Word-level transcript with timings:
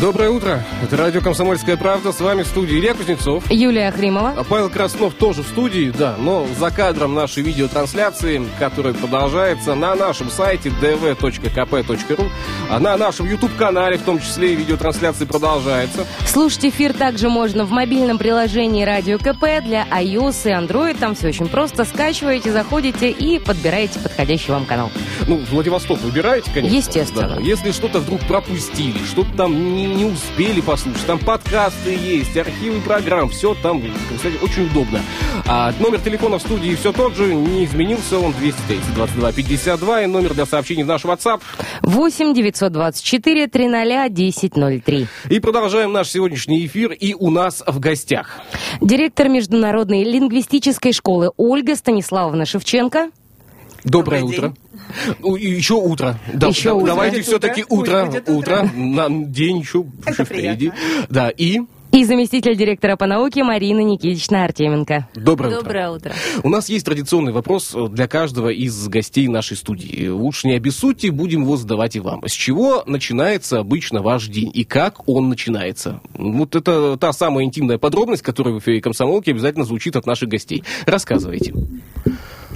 Доброе 0.00 0.30
утро. 0.30 0.64
Это 0.82 0.96
радио 0.96 1.20
«Комсомольская 1.20 1.76
правда». 1.76 2.10
С 2.10 2.20
вами 2.20 2.42
в 2.42 2.46
студии 2.46 2.78
Илья 2.78 2.94
Кузнецов. 2.94 3.44
Юлия 3.50 3.88
Ахримова. 3.88 4.32
А 4.34 4.44
Павел 4.44 4.70
Краснов 4.70 5.12
тоже 5.12 5.42
в 5.42 5.46
студии, 5.48 5.90
да, 5.90 6.16
но 6.18 6.46
за 6.58 6.70
кадром 6.70 7.14
нашей 7.14 7.42
видеотрансляции, 7.42 8.42
которая 8.58 8.94
продолжается 8.94 9.74
на 9.74 9.94
нашем 9.94 10.30
сайте 10.30 10.70
dv.kp.ru, 10.70 12.30
а 12.70 12.78
на 12.78 12.96
нашем 12.96 13.28
YouTube-канале, 13.28 13.98
в 13.98 14.02
том 14.02 14.20
числе 14.20 14.54
и 14.54 14.56
видеотрансляции 14.56 15.26
продолжается. 15.26 16.06
Слушать 16.26 16.64
эфир 16.64 16.94
также 16.94 17.28
можно 17.28 17.66
в 17.66 17.70
мобильном 17.70 18.16
приложении 18.16 18.84
«Радио 18.84 19.18
КП» 19.18 19.62
для 19.62 19.86
iOS 19.90 20.46
и 20.46 20.48
Android. 20.48 20.96
Там 20.98 21.14
все 21.14 21.28
очень 21.28 21.48
просто. 21.48 21.84
Скачиваете, 21.84 22.52
заходите 22.52 23.10
и 23.10 23.38
подбираете 23.38 23.98
подходящий 23.98 24.50
вам 24.50 24.64
канал. 24.64 24.90
Ну, 25.26 25.42
Владивосток 25.50 26.00
выбираете, 26.00 26.50
конечно. 26.54 26.74
Естественно. 26.74 27.36
Да. 27.36 27.42
Если 27.42 27.72
что-то 27.72 27.98
вдруг 27.98 28.20
пропустили, 28.22 29.04
что-то 29.04 29.30
там 29.36 29.74
не, 29.74 29.89
не 29.90 30.04
успели 30.04 30.60
послушать, 30.60 31.06
там 31.06 31.18
подкасты 31.18 31.90
есть, 31.90 32.36
архивы 32.36 32.80
программ, 32.80 33.28
все 33.28 33.54
там, 33.54 33.82
кстати, 34.16 34.36
очень 34.42 34.66
удобно. 34.66 35.00
А 35.46 35.72
номер 35.80 36.00
телефона 36.00 36.38
в 36.38 36.42
студии 36.42 36.74
все 36.74 36.92
тот 36.92 37.16
же, 37.16 37.34
не 37.34 37.64
изменился, 37.64 38.18
он 38.18 38.32
230 38.32 38.94
22 38.94 39.32
52, 39.32 40.02
и 40.02 40.06
номер 40.06 40.34
для 40.34 40.46
сообщений 40.46 40.82
в 40.82 40.86
наш 40.86 41.04
WhatsApp. 41.04 41.40
8 41.82 42.34
924 42.34 43.46
300 43.48 44.04
1003. 44.04 45.06
И 45.28 45.40
продолжаем 45.40 45.92
наш 45.92 46.08
сегодняшний 46.08 46.66
эфир, 46.66 46.92
и 46.92 47.14
у 47.14 47.30
нас 47.30 47.62
в 47.66 47.78
гостях. 47.80 48.40
Директор 48.80 49.28
Международной 49.28 50.04
лингвистической 50.04 50.92
школы 50.92 51.30
Ольга 51.36 51.76
Станиславовна 51.76 52.46
Шевченко. 52.46 53.10
Доброе 53.84 54.20
Добрый 54.20 54.38
утро. 54.38 54.54
И 55.38 55.48
Еще 55.50 55.74
утро. 55.74 56.18
Да, 56.34 56.48
Еще 56.48 56.70
да, 56.70 56.74
утро. 56.74 56.86
Давайте 56.86 57.22
все-таки 57.22 57.64
утро. 57.68 58.06
утро, 58.08 58.20
утро, 58.20 58.32
утро. 58.62 58.70
на 58.74 59.08
день 59.08 59.58
еще, 59.60 59.84
Это 60.04 60.12
еще 60.12 60.24
впереди. 60.24 60.70
приятно. 60.70 61.06
Да, 61.08 61.28
и 61.30 61.60
И 61.92 62.04
заместитель 62.04 62.56
директора 62.56 62.96
по 62.96 63.06
науке 63.06 63.42
Марина 63.42 63.80
Никитична 63.80 64.44
Артеменко. 64.44 65.08
доброе, 65.14 65.48
утро. 65.48 65.60
Доброе 65.62 65.90
утро. 65.90 66.12
У 66.42 66.48
нас 66.48 66.68
есть 66.68 66.84
традиционный 66.86 67.32
вопрос 67.32 67.74
для 67.90 68.06
каждого 68.06 68.48
из 68.50 68.86
гостей 68.88 69.26
нашей 69.28 69.56
студии. 69.56 70.08
Лучше 70.08 70.46
не 70.48 70.54
обессудьте, 70.54 71.10
будем 71.10 71.42
его 71.42 71.56
задавать 71.56 71.96
и 71.96 72.00
вам. 72.00 72.22
С 72.26 72.32
чего 72.32 72.82
начинается 72.86 73.58
обычно 73.58 74.02
ваш 74.02 74.26
день 74.28 74.50
и 74.54 74.64
как 74.64 75.08
он 75.08 75.28
начинается? 75.28 76.00
Вот 76.14 76.54
это 76.54 76.96
та 76.96 77.12
самая 77.12 77.44
интимная 77.44 77.78
подробность, 77.78 78.22
которая 78.22 78.54
в 78.54 78.58
эфире 78.58 78.80
комсомолки 78.80 79.30
обязательно 79.30 79.64
звучит 79.64 79.96
от 79.96 80.06
наших 80.06 80.28
гостей. 80.28 80.62
Рассказывайте. 80.86 81.54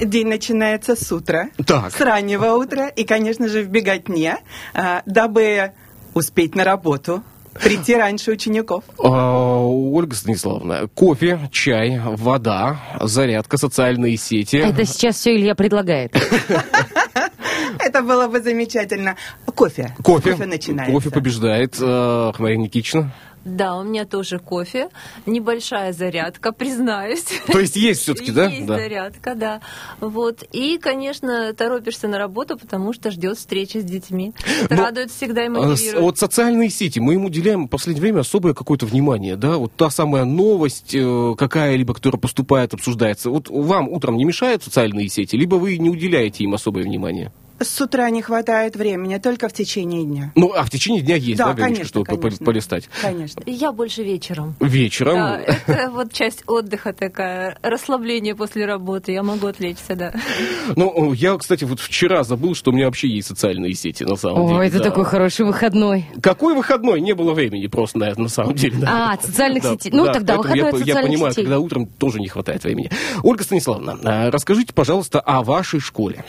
День 0.01 0.27
начинается 0.29 0.97
с 0.97 1.11
утра, 1.13 1.51
Так. 1.67 1.93
с 1.93 2.01
раннего 2.01 2.55
утра, 2.55 2.89
и, 2.89 3.05
конечно 3.05 3.49
же, 3.49 3.63
в 3.63 3.69
беготне, 3.69 4.39
а, 4.75 5.03
дабы 5.07 5.73
успеть 6.15 6.55
на 6.55 6.65
работу, 6.65 7.23
прийти 7.63 7.95
раньше 7.95 8.33
учеников. 8.33 8.85
А, 8.99 9.61
Ольга 9.65 10.15
Станиславовна, 10.15 10.89
кофе, 10.95 11.49
чай, 11.53 12.01
вода, 12.05 12.81
зарядка, 13.01 13.57
социальные 13.57 14.17
сети. 14.17 14.57
Это 14.57 14.85
сейчас 14.85 15.17
все 15.17 15.35
Илья 15.37 15.55
предлагает. 15.55 16.15
Это 17.79 18.03
было 18.03 18.29
бы 18.29 18.41
замечательно. 18.41 19.17
Кофе. 19.55 19.95
Кофе. 20.03 20.37
начинается. 20.45 20.93
Кофе 20.93 21.11
побеждает. 21.11 21.79
Марина 21.81 22.63
Никитична. 22.63 23.13
Да, 23.45 23.77
у 23.77 23.85
меня 23.85 24.07
тоже 24.07 24.39
кофе, 24.39 24.89
небольшая 25.27 25.93
зарядка, 25.93 26.53
признаюсь. 26.53 27.25
То 27.47 27.59
есть 27.59 27.77
есть 27.77 28.01
все-таки, 28.03 28.33
да? 28.33 28.47
Есть 28.47 28.67
Да. 28.67 28.77
зарядка, 28.77 29.35
да. 29.35 29.61
Вот. 30.01 30.43
И, 30.53 30.79
конечно, 30.79 31.53
торопишься 31.53 32.09
на 32.09 32.19
работу, 32.19 32.59
потому 32.59 32.93
что 32.93 33.11
ждет 33.11 33.37
встречи 33.37 33.79
с 33.79 33.85
детьми. 33.85 34.33
Это 34.63 34.75
Но, 34.75 34.83
радует 34.85 35.11
всегда 35.11 35.45
и 35.45 35.49
А, 35.49 35.51
мотивирует. 35.51 36.01
Вот 36.03 36.19
социальные 36.19 36.71
сети, 36.71 37.01
мы 37.01 37.15
им 37.15 37.25
уделяем 37.27 37.67
в 37.67 37.69
последнее 37.69 38.01
время 38.03 38.21
особое 38.21 38.55
какое-то 38.55 38.87
внимание, 38.87 39.37
да? 39.37 39.59
Вот 39.59 39.73
та 39.77 39.91
самая 39.91 40.25
новость 40.25 40.95
э, 40.95 41.35
какая-либо, 41.37 41.95
которая 41.95 42.21
поступает, 42.21 42.73
обсуждается. 42.75 43.31
Вот 43.31 43.51
вам 43.51 43.89
утром 43.89 44.17
не 44.17 44.25
мешают 44.25 44.63
социальные 44.63 45.09
сети, 45.09 45.37
либо 45.37 45.57
вы 45.57 45.77
не 45.79 45.91
уделяете 45.91 46.45
им 46.45 46.55
особое 46.55 46.85
внимание? 46.85 47.31
С 47.65 47.81
утра 47.81 48.09
не 48.11 48.23
хватает 48.23 48.77
времени, 48.77 49.17
только 49.19 49.49
в 49.49 49.53
течение 49.53 50.05
дня. 50.05 50.33
Ну, 50.35 50.53
а 50.55 50.65
в 50.65 50.71
течение 50.71 51.03
дня 51.03 51.17
есть, 51.17 51.39
да, 51.39 51.53
Да, 51.55 51.75
чтобы 51.85 52.05
по- 52.07 52.17
конечно. 52.17 52.45
полистать? 52.45 52.89
Конечно. 53.01 53.43
Я 53.47 53.73
больше 53.73 54.03
вечером. 54.03 54.55
Вечером. 54.61 55.15
Да, 55.15 55.41
это 55.41 55.91
вот 55.91 56.13
часть 56.13 56.43
отдыха 56.47 56.93
такая, 56.93 57.59
расслабление 57.63 58.35
после 58.35 58.67
работы. 58.67 59.13
Я 59.13 59.23
могу 59.23 59.47
отвлечься, 59.47 59.97
да. 59.97 60.13
Ну, 60.77 61.13
я, 61.13 61.37
кстати, 61.37 61.65
вот 61.65 61.81
вчера 61.81 62.23
забыл, 62.25 62.55
что 62.55 62.71
у 62.71 62.75
меня 62.75 62.87
вообще 62.87 63.09
есть 63.09 63.29
социальные 63.29 63.75
сети, 63.75 64.05
на 64.05 64.17
самом 64.17 64.47
деле. 64.47 64.59
О, 64.61 64.63
это 64.63 64.79
да. 64.79 64.85
такой 64.85 65.05
хороший 65.05 65.47
выходной. 65.47 66.07
Какой 66.23 66.55
выходной? 66.55 67.01
Не 67.01 67.15
было 67.15 67.33
времени 67.33 67.67
просто, 67.67 67.99
наверное, 67.99 68.25
на 68.25 68.29
самом 68.29 68.55
деле. 68.55 68.77
да. 68.79 69.11
А, 69.11 69.15
от 69.15 69.25
социальных 69.25 69.63
Да, 69.63 69.73
сетей. 69.75 69.91
Ну, 69.93 70.05
да, 70.07 70.13
тогда 70.15 70.37
выходной 70.37 70.59
я, 70.59 70.69
от 70.69 70.75
я 70.75 70.79
социальных 70.85 71.13
понимаю, 71.13 71.33
сетей. 71.33 71.45
когда 71.45 71.59
утром 71.59 71.87
тоже 71.87 72.21
не 72.21 72.29
хватает 72.29 72.63
времени. 72.65 72.91
Ольга 73.23 73.43
Станиславовна, 73.45 73.99
а, 74.05 74.31
расскажите, 74.31 74.73
пожалуйста, 74.73 75.21
о 75.21 75.43
вашей 75.43 75.81
школе. 75.81 76.25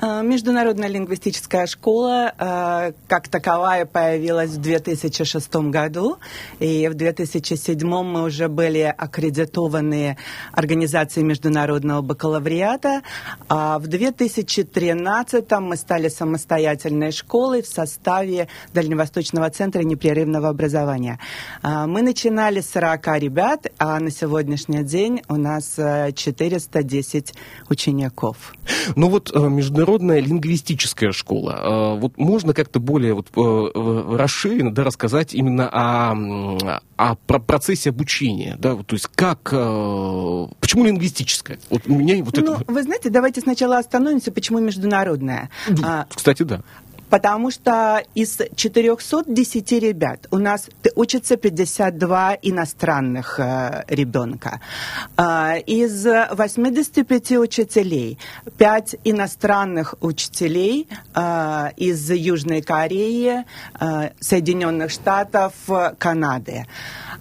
А, 0.00 0.22
Международная 0.22 0.88
лингвистическая 0.88 1.66
школа 1.66 2.32
а, 2.38 2.92
как 3.08 3.26
таковая 3.26 3.84
появилась 3.84 4.50
в 4.50 4.60
2006 4.60 5.56
году, 5.56 6.18
и 6.60 6.86
в 6.86 6.94
2007 6.94 7.84
мы 7.84 8.22
уже 8.22 8.48
были 8.48 8.94
аккредитованы 8.96 10.16
Организацией 10.52 11.26
международного 11.26 12.02
бакалавриата, 12.02 13.02
а 13.48 13.80
в 13.80 13.88
2013 13.88 15.50
мы 15.60 15.76
стали 15.76 16.08
самостоятельной 16.08 17.10
школой 17.10 17.62
в 17.62 17.66
составе 17.66 18.46
Дальневосточного 18.72 19.50
центра 19.50 19.82
непрерывного 19.82 20.48
образования. 20.48 21.18
А, 21.62 21.88
Мы 21.88 22.02
начинали 22.02 22.60
с 22.60 22.70
40 22.70 23.18
ребят, 23.18 23.66
а 23.78 23.98
на 23.98 24.12
сегодняшний 24.12 24.84
день 24.84 25.22
у 25.28 25.34
нас 25.34 25.74
э, 25.76 26.12
410 26.12 27.34
учеников. 27.68 28.54
Ну 28.94 29.08
вот 29.08 29.32
э, 29.34 29.38
международная 29.88 30.20
лингвистическая 30.20 31.12
школа. 31.12 31.94
Э, 31.96 31.98
Вот 32.00 32.16
можно 32.18 32.54
как-то 32.54 32.78
более 32.80 33.14
вот, 33.14 33.28
э, 33.34 33.40
э, 33.40 34.16
расширенно 34.16 34.72
да, 34.72 34.84
рассказать 34.84 35.34
именно 35.34 35.68
о, 35.68 36.78
о 36.96 37.14
про- 37.26 37.38
процессе 37.40 37.90
обучения, 37.90 38.56
да, 38.58 38.74
то 38.76 38.94
есть 38.94 39.08
как, 39.14 39.42
почему 39.44 40.84
лингвистическая? 40.84 41.58
Вот 41.70 41.82
у 41.86 41.94
меня 41.94 42.22
вот 42.22 42.36
Ну, 42.36 42.54
это, 42.54 42.64
вы 42.72 42.82
знаете, 42.82 43.10
давайте 43.10 43.40
сначала 43.40 43.78
остановимся, 43.78 44.30
почему 44.32 44.58
международная. 44.60 45.50
А, 45.82 46.06
кстати, 46.14 46.42
да. 46.42 46.62
Потому 47.10 47.50
что 47.50 48.02
из 48.14 48.38
410 48.54 49.72
ребят 49.72 50.26
у 50.30 50.38
нас 50.38 50.68
учатся 50.94 51.36
52 51.36 52.38
иностранных 52.42 53.40
э, 53.40 53.84
ребенка. 53.88 54.60
А, 55.16 55.56
из 55.56 56.04
85 56.04 57.32
учителей 57.32 58.18
5 58.56 58.96
иностранных 59.04 59.94
учителей 60.00 60.88
а, 61.14 61.72
из 61.76 62.10
Южной 62.10 62.62
Кореи, 62.62 63.44
а, 63.74 64.10
Соединенных 64.20 64.90
Штатов, 64.90 65.54
э, 65.68 65.94
Канады. 65.98 66.66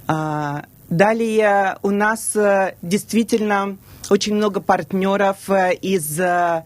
А, 0.08 0.64
Далее 0.90 1.78
у 1.82 1.90
нас 1.90 2.34
э, 2.36 2.76
действительно 2.82 3.78
очень 4.10 4.36
много 4.36 4.62
партнеров 4.62 5.50
э, 5.50 5.74
из 5.74 6.18
э, 6.18 6.64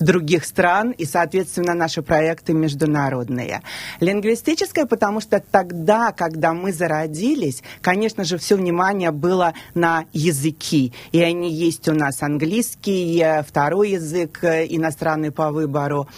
других 0.00 0.44
стран, 0.44 0.90
и, 0.90 1.04
соответственно, 1.04 1.74
наши 1.74 2.02
проекты 2.02 2.54
международные. 2.54 3.62
Лингвистическое, 4.00 4.86
потому 4.86 5.20
что 5.20 5.40
тогда, 5.40 6.12
когда 6.12 6.52
мы 6.52 6.72
зародились, 6.72 7.62
конечно 7.80 8.24
же, 8.24 8.38
все 8.38 8.56
внимание 8.56 9.10
было 9.10 9.54
на 9.74 10.06
языки, 10.12 10.92
и 11.12 11.22
они 11.22 11.52
есть 11.52 11.88
у 11.88 11.92
нас 11.92 12.22
английский, 12.22 13.24
второй 13.46 13.90
язык 13.90 14.42
э, 14.42 14.66
иностранный 14.68 15.30
по 15.30 15.50
выбору. 15.50 16.08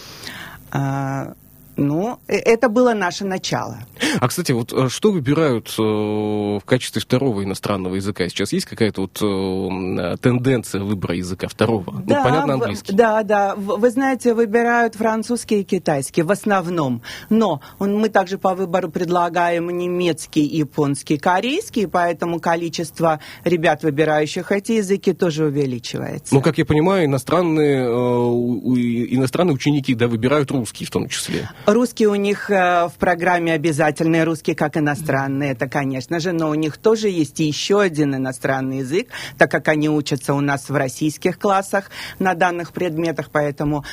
Ну, 1.75 2.19
э- 2.27 2.35
это 2.37 2.69
было 2.69 2.93
наше 2.93 3.25
начало. 3.25 3.79
А, 4.19 4.27
кстати, 4.27 4.51
вот 4.51 4.71
э, 4.73 4.89
что 4.89 5.11
выбирают 5.11 5.73
э, 5.79 5.81
в 5.81 6.61
качестве 6.65 7.01
второго 7.01 7.43
иностранного 7.43 7.95
языка? 7.95 8.27
Сейчас 8.29 8.53
есть 8.53 8.65
какая-то 8.65 9.01
вот 9.01 9.19
э, 9.21 9.25
м, 9.25 10.17
тенденция 10.19 10.81
выбора 10.83 11.15
языка 11.15 11.47
второго? 11.47 11.91
ну, 12.05 12.23
понятно, 12.23 12.57
в- 12.57 12.61
английский. 12.61 12.93
Да, 12.93 13.23
да. 13.23 13.55
В- 13.55 13.77
Вы 13.79 13.89
знаете, 13.89 14.33
выбирают 14.33 14.95
французский 14.95 15.61
и 15.61 15.63
китайский 15.63 16.21
в 16.21 16.31
основном. 16.31 17.01
Но 17.29 17.61
он- 17.79 17.97
мы 17.97 18.09
также 18.09 18.37
по 18.37 18.53
выбору 18.53 18.89
предлагаем 18.91 19.69
немецкий, 19.69 20.45
японский, 20.45 21.17
корейский, 21.17 21.87
поэтому 21.87 22.39
количество 22.39 23.19
ребят, 23.43 23.83
выбирающих 23.83 24.51
эти 24.51 24.73
языки, 24.73 25.13
тоже 25.13 25.45
увеличивается. 25.45 26.33
Ну, 26.35 26.41
как 26.41 26.57
я 26.57 26.65
понимаю, 26.65 27.05
иностранные, 27.05 27.83
э, 27.83 29.13
иностранные 29.15 29.55
ученики 29.55 29.93
да, 29.95 30.07
выбирают 30.07 30.51
русский 30.51 30.85
в 30.85 30.91
том 30.91 31.07
числе. 31.09 31.49
Русский 31.65 32.07
у 32.07 32.15
них 32.15 32.49
э, 32.49 32.89
в 32.89 32.93
программе 32.99 33.53
обязательный, 33.53 34.25
русский 34.25 34.53
как 34.53 34.75
иностранный, 34.75 35.51
это, 35.51 35.69
конечно 35.69 36.19
же, 36.19 36.33
но 36.33 36.49
у 36.49 36.55
них 36.55 36.75
тоже 36.77 37.07
есть 37.07 37.39
еще 37.39 37.79
один 37.79 38.13
иностранный 38.15 38.79
язык, 38.79 39.07
так 39.37 39.49
как 39.49 39.69
они 39.69 39.87
учатся 39.87 40.33
у 40.33 40.41
нас 40.41 40.69
в 40.69 40.75
российских 40.75 41.39
классах 41.39 41.89
на 42.19 42.33
данных 42.33 42.73
предметах, 42.73 43.29
поэтому 43.31 43.85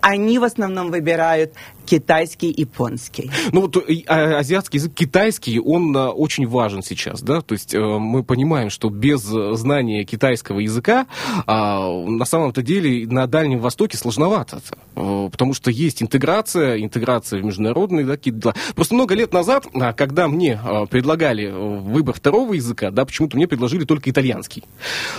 они 0.00 0.38
в 0.38 0.44
основном 0.44 0.90
выбирают 0.90 1.52
китайский, 1.84 2.52
японский. 2.56 3.30
Ну 3.50 3.62
вот 3.62 3.76
э, 3.76 4.02
а, 4.06 4.38
азиатский 4.38 4.78
язык, 4.78 4.94
китайский, 4.94 5.58
он 5.58 5.96
а, 5.96 6.10
очень 6.10 6.46
важен 6.46 6.82
сейчас, 6.82 7.22
да, 7.22 7.40
то 7.40 7.54
есть 7.54 7.74
э, 7.74 7.78
мы 7.78 8.22
понимаем, 8.22 8.70
что 8.70 8.88
без 8.88 9.20
знания 9.20 10.04
китайского 10.04 10.60
языка 10.60 11.06
а, 11.46 11.88
на 11.88 12.24
самом-то 12.24 12.62
деле 12.62 13.06
на 13.06 13.26
Дальнем 13.26 13.60
Востоке 13.60 13.98
сложновато, 13.98 14.60
э, 14.91 14.91
потому 14.94 15.54
что 15.54 15.70
есть 15.70 16.02
интеграция, 16.02 16.82
интеграция 16.82 17.40
в 17.40 17.44
международные 17.44 18.04
да, 18.04 18.12
какие-то 18.16 18.40
дела. 18.40 18.54
Просто 18.74 18.94
много 18.94 19.14
лет 19.14 19.32
назад, 19.32 19.66
а, 19.74 19.92
когда 19.92 20.28
мне 20.28 20.60
а, 20.62 20.86
предлагали 20.86 21.50
выбор 21.50 22.14
второго 22.14 22.54
языка, 22.54 22.90
да, 22.90 23.04
почему-то 23.04 23.36
мне 23.36 23.48
предложили 23.48 23.84
только 23.84 24.10
итальянский. 24.10 24.64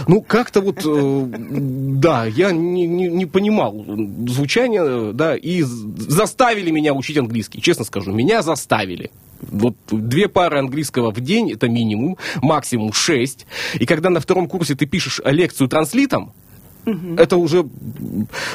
Ну, 0.08 0.22
как-то 0.22 0.62
вот, 0.62 0.82
э, 0.86 1.26
да, 1.36 2.26
я 2.26 2.52
не, 2.52 2.86
не, 2.86 3.08
не 3.08 3.26
понимал 3.26 3.84
звучания, 4.28 5.12
да, 5.14 5.36
и 5.36 5.62
заставили 5.64 6.72
меня 6.72 6.94
учить 6.94 7.18
английский. 7.18 7.62
Честно 7.62 7.86
скажу, 7.86 8.12
меня 8.12 8.42
заставили. 8.42 9.12
Вот 9.42 9.76
две 9.90 10.28
пары 10.28 10.60
английского 10.60 11.12
в 11.12 11.20
день 11.20 11.52
это 11.52 11.68
минимум, 11.68 12.18
максимум 12.42 12.94
шесть. 12.94 13.46
И 13.76 13.86
когда 13.86 14.10
на 14.10 14.20
втором 14.20 14.48
курсе 14.48 14.76
ты 14.76 14.86
пишешь 14.86 15.20
лекцию 15.26 15.68
транслитом, 15.68 16.34
Угу. 16.86 17.16
Это 17.18 17.38
уже 17.38 17.66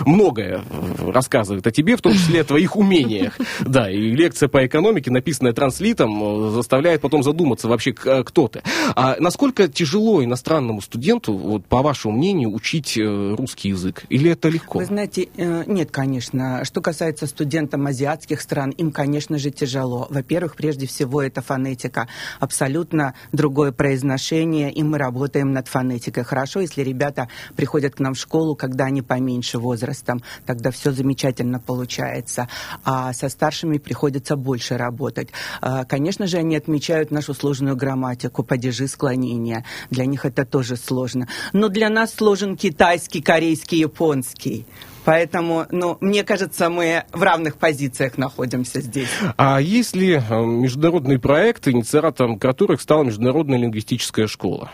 многое 0.06 0.62
рассказывает 0.98 1.66
о 1.66 1.70
тебе, 1.70 1.96
в 1.96 2.02
том 2.02 2.12
числе 2.12 2.42
о 2.42 2.44
твоих 2.44 2.76
умениях. 2.76 3.36
Да, 3.60 3.90
и 3.90 3.98
лекция 4.12 4.48
по 4.48 4.64
экономике, 4.66 5.10
написанная 5.10 5.52
транслитом, 5.52 6.52
заставляет 6.52 7.00
потом 7.00 7.22
задуматься 7.22 7.68
вообще, 7.68 7.92
кто 7.92 8.48
ты. 8.48 8.62
А 8.94 9.16
насколько 9.18 9.68
тяжело 9.68 10.22
иностранному 10.24 10.80
студенту, 10.80 11.34
вот, 11.34 11.64
по 11.66 11.82
вашему 11.82 12.16
мнению, 12.16 12.52
учить 12.52 12.96
э, 12.96 13.34
русский 13.36 13.70
язык? 13.70 14.04
Или 14.08 14.30
это 14.30 14.48
легко? 14.48 14.78
Вы 14.78 14.84
знаете, 14.84 15.28
э, 15.36 15.64
нет, 15.66 15.90
конечно. 15.90 16.64
Что 16.64 16.80
касается 16.80 17.26
студентов 17.26 17.80
азиатских 17.84 18.40
стран, 18.40 18.70
им, 18.70 18.90
конечно 18.92 19.38
же, 19.38 19.50
тяжело. 19.50 20.06
Во-первых, 20.10 20.56
прежде 20.56 20.86
всего, 20.86 21.22
это 21.22 21.42
фонетика. 21.42 22.08
Абсолютно 22.40 23.14
другое 23.32 23.72
произношение, 23.72 24.72
и 24.72 24.82
мы 24.82 24.98
работаем 24.98 25.52
над 25.52 25.68
фонетикой. 25.68 26.24
Хорошо, 26.24 26.60
если 26.60 26.82
ребята 26.82 27.28
приходят 27.56 27.94
к 27.94 28.00
нам 28.00 28.14
в 28.14 28.17
школу, 28.18 28.54
когда 28.56 28.84
они 28.84 29.02
поменьше 29.02 29.58
возрастом, 29.58 30.22
тогда 30.46 30.70
все 30.70 30.92
замечательно 30.92 31.60
получается. 31.60 32.48
А 32.84 33.12
со 33.12 33.28
старшими 33.28 33.78
приходится 33.78 34.36
больше 34.36 34.76
работать. 34.76 35.28
А, 35.60 35.84
конечно 35.84 36.26
же, 36.26 36.38
они 36.38 36.56
отмечают 36.56 37.10
нашу 37.10 37.34
сложную 37.34 37.76
грамматику, 37.76 38.42
падежи, 38.42 38.88
склонения. 38.88 39.64
Для 39.90 40.06
них 40.06 40.24
это 40.24 40.44
тоже 40.44 40.76
сложно. 40.76 41.28
Но 41.52 41.68
для 41.68 41.88
нас 41.88 42.14
сложен 42.14 42.56
китайский, 42.56 43.22
корейский, 43.22 43.78
японский. 43.78 44.66
Поэтому, 45.04 45.64
ну, 45.70 45.96
мне 46.02 46.22
кажется, 46.22 46.68
мы 46.68 47.04
в 47.12 47.22
равных 47.22 47.56
позициях 47.56 48.18
находимся 48.18 48.82
здесь. 48.82 49.08
А 49.38 49.58
есть 49.58 49.96
ли 49.96 50.16
э, 50.16 50.44
международный 50.44 51.18
проект, 51.18 51.66
инициатором 51.66 52.38
которых 52.38 52.82
стала 52.82 53.04
Международная 53.04 53.56
лингвистическая 53.56 54.26
школа? 54.26 54.70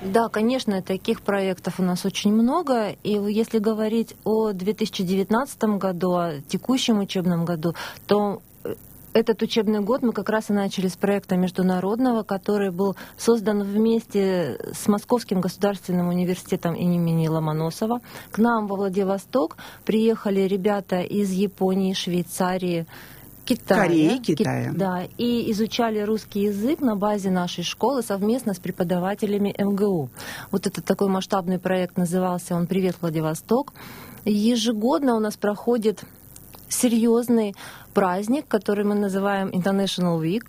Да, 0.00 0.28
конечно, 0.28 0.80
таких 0.80 1.22
проектов 1.22 1.80
у 1.80 1.82
нас 1.82 2.04
очень 2.04 2.32
много. 2.32 2.90
И 3.02 3.10
если 3.10 3.58
говорить 3.58 4.14
о 4.24 4.52
2019 4.52 5.64
году, 5.78 6.12
о 6.12 6.40
текущем 6.48 7.00
учебном 7.00 7.44
году, 7.44 7.74
то 8.06 8.40
э, 8.62 8.74
этот 9.12 9.42
учебный 9.42 9.80
год 9.80 10.02
мы 10.02 10.12
как 10.12 10.28
раз 10.28 10.50
и 10.50 10.52
начали 10.52 10.86
с 10.86 10.96
проекта 10.96 11.36
международного, 11.36 12.22
который 12.22 12.70
был 12.70 12.94
создан 13.16 13.64
вместе 13.64 14.60
с 14.72 14.86
Московским 14.86 15.40
государственным 15.40 16.08
университетом 16.08 16.74
имени 16.74 17.26
Ломоносова. 17.26 18.00
К 18.30 18.38
нам 18.38 18.68
во 18.68 18.76
Владивосток 18.76 19.56
приехали 19.84 20.42
ребята 20.42 21.00
из 21.00 21.32
Японии, 21.32 21.92
Швейцарии, 21.92 22.86
Китая. 23.48 23.82
Кореи, 23.82 24.18
Китая. 24.18 24.72
Да, 24.74 25.04
и 25.16 25.50
изучали 25.52 26.00
русский 26.00 26.40
язык 26.42 26.80
на 26.80 26.96
базе 26.96 27.30
нашей 27.30 27.64
школы 27.64 28.02
совместно 28.02 28.52
с 28.52 28.58
преподавателями 28.58 29.54
МГУ. 29.58 30.10
Вот 30.50 30.66
этот 30.66 30.84
такой 30.84 31.08
масштабный 31.08 31.58
проект 31.58 31.96
назывался 31.96 32.54
он 32.54 32.66
«Привет, 32.66 32.96
Владивосток». 33.00 33.72
Ежегодно 34.26 35.16
у 35.16 35.20
нас 35.20 35.38
проходит 35.38 36.04
серьезный 36.68 37.54
праздник, 37.94 38.46
который 38.48 38.84
мы 38.84 38.94
называем 38.94 39.48
International 39.48 40.20
Week. 40.20 40.44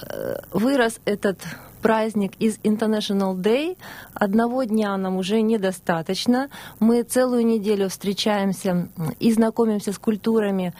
Э, 0.00 0.36
вырос 0.52 1.00
этот 1.04 1.38
праздник 1.86 2.32
из 2.40 2.58
International 2.64 3.36
Day. 3.36 3.76
Одного 4.14 4.64
дня 4.64 4.96
нам 4.96 5.16
уже 5.16 5.40
недостаточно. 5.40 6.48
Мы 6.80 7.02
целую 7.02 7.46
неделю 7.46 7.88
встречаемся 7.88 8.88
и 9.20 9.32
знакомимся 9.32 9.92
с 9.92 9.98
культурами 9.98 10.74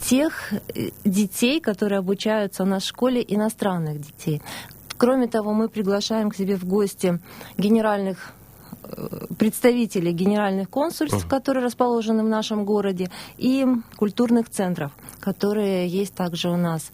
тех 0.00 0.52
э, 0.52 0.90
детей, 1.04 1.60
которые 1.60 1.98
обучаются 1.98 2.62
у 2.62 2.66
нас 2.66 2.84
в 2.84 2.88
школе, 2.88 3.24
иностранных 3.26 4.00
детей. 4.00 4.42
Кроме 4.96 5.28
того, 5.28 5.52
мы 5.52 5.68
приглашаем 5.68 6.30
к 6.30 6.36
себе 6.36 6.56
в 6.56 6.64
гости 6.64 7.20
генеральных 7.56 8.32
э, 8.82 9.26
представителей 9.38 10.12
генеральных 10.12 10.68
консульств, 10.68 11.26
которые 11.28 11.64
расположены 11.64 12.22
в 12.22 12.28
нашем 12.28 12.64
городе, 12.64 13.10
и 13.38 13.66
культурных 13.96 14.50
центров, 14.50 14.92
которые 15.20 15.86
есть 15.86 16.14
также 16.14 16.50
у 16.50 16.56
нас. 16.56 16.90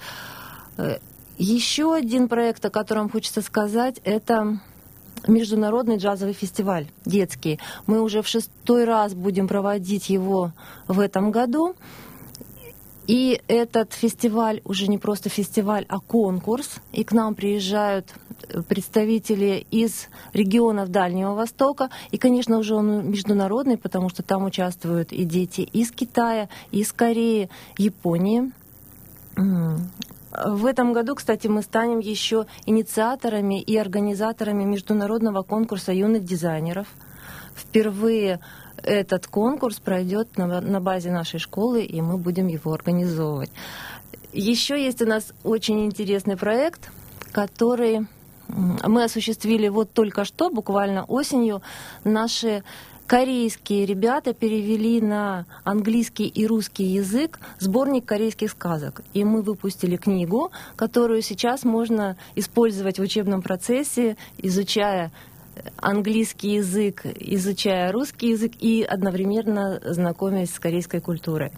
Э, 0.77 0.99
еще 1.39 1.95
один 1.95 2.29
проект, 2.29 2.65
о 2.65 2.71
котором 2.71 3.11
хочется 3.11 3.43
сказать, 3.43 4.01
это 4.05 4.61
международный 5.27 5.97
джазовый 5.97 6.35
фестиваль 6.35 6.87
детский. 7.05 7.59
Мы 7.87 8.01
уже 8.01 8.23
в 8.23 8.29
шестой 8.29 8.85
раз 8.85 9.15
будем 9.15 9.49
проводить 9.49 10.09
его 10.09 10.53
в 10.89 11.01
этом 11.01 11.31
году. 11.31 11.75
И 13.07 13.41
этот 13.47 13.93
фестиваль 13.93 14.61
уже 14.65 14.89
не 14.89 14.99
просто 14.99 15.29
фестиваль, 15.29 15.87
а 15.89 16.01
конкурс. 16.01 16.77
И 16.93 17.05
к 17.05 17.13
нам 17.13 17.35
приезжают 17.35 18.15
представители 18.69 19.67
из 19.71 20.09
регионов 20.33 20.91
Дальнего 20.91 21.35
Востока. 21.35 21.91
И, 22.11 22.19
конечно, 22.19 22.59
уже 22.59 22.75
он 22.75 23.09
международный, 23.11 23.79
потому 23.79 24.09
что 24.09 24.23
там 24.23 24.45
участвуют 24.45 25.13
и 25.13 25.25
дети 25.25 25.61
из 25.61 25.91
Китая, 25.91 26.49
из 26.71 26.93
Кореи, 26.93 27.49
Японии. 27.79 28.53
В 29.37 30.67
этом 30.67 30.93
году, 30.93 31.15
кстати, 31.15 31.47
мы 31.47 31.63
станем 31.63 32.01
еще 32.01 32.47
инициаторами 32.67 33.61
и 33.61 33.77
организаторами 33.77 34.65
международного 34.65 35.43
конкурса 35.43 35.93
юных 35.93 36.25
дизайнеров. 36.25 36.89
Впервые 37.55 38.41
этот 38.83 39.27
конкурс 39.27 39.79
пройдет 39.81 40.37
на, 40.37 40.61
на 40.61 40.81
базе 40.81 41.11
нашей 41.11 41.39
школы, 41.41 41.83
и 41.83 42.01
мы 42.01 42.19
будем 42.19 42.47
его 42.47 42.73
организовывать. 42.73 43.51
Еще 44.33 44.83
есть 44.83 45.03
у 45.03 45.07
нас 45.07 45.33
очень 45.45 45.85
интересный 45.87 46.37
проект, 46.37 46.91
который 47.33 48.07
мы 48.49 49.05
осуществили 49.05 49.69
вот 49.69 49.93
только 49.93 50.25
что, 50.25 50.51
буквально 50.51 51.05
осенью. 51.05 51.63
Наши 52.05 52.63
корейские 53.07 53.87
ребята 53.87 54.35
перевели 54.35 55.01
на 55.01 55.47
английский 55.65 56.27
и 56.27 56.47
русский 56.47 56.85
язык 56.85 57.39
сборник 57.59 58.05
корейских 58.05 58.51
сказок. 58.51 59.03
И 59.15 59.25
мы 59.25 59.43
выпустили 59.43 59.97
книгу, 59.97 60.51
которую 60.77 61.23
сейчас 61.23 61.65
можно 61.65 62.17
использовать 62.35 62.99
в 62.99 63.03
учебном 63.03 63.43
процессе, 63.43 64.17
изучая 64.39 65.13
английский 65.77 66.55
язык, 66.55 67.03
изучая 67.05 67.93
русский 67.93 68.31
язык 68.31 68.53
и 68.59 68.83
одновременно 68.83 69.81
знакомясь 69.85 70.55
с 70.55 70.59
корейской 70.59 71.01
культурой. 71.01 71.53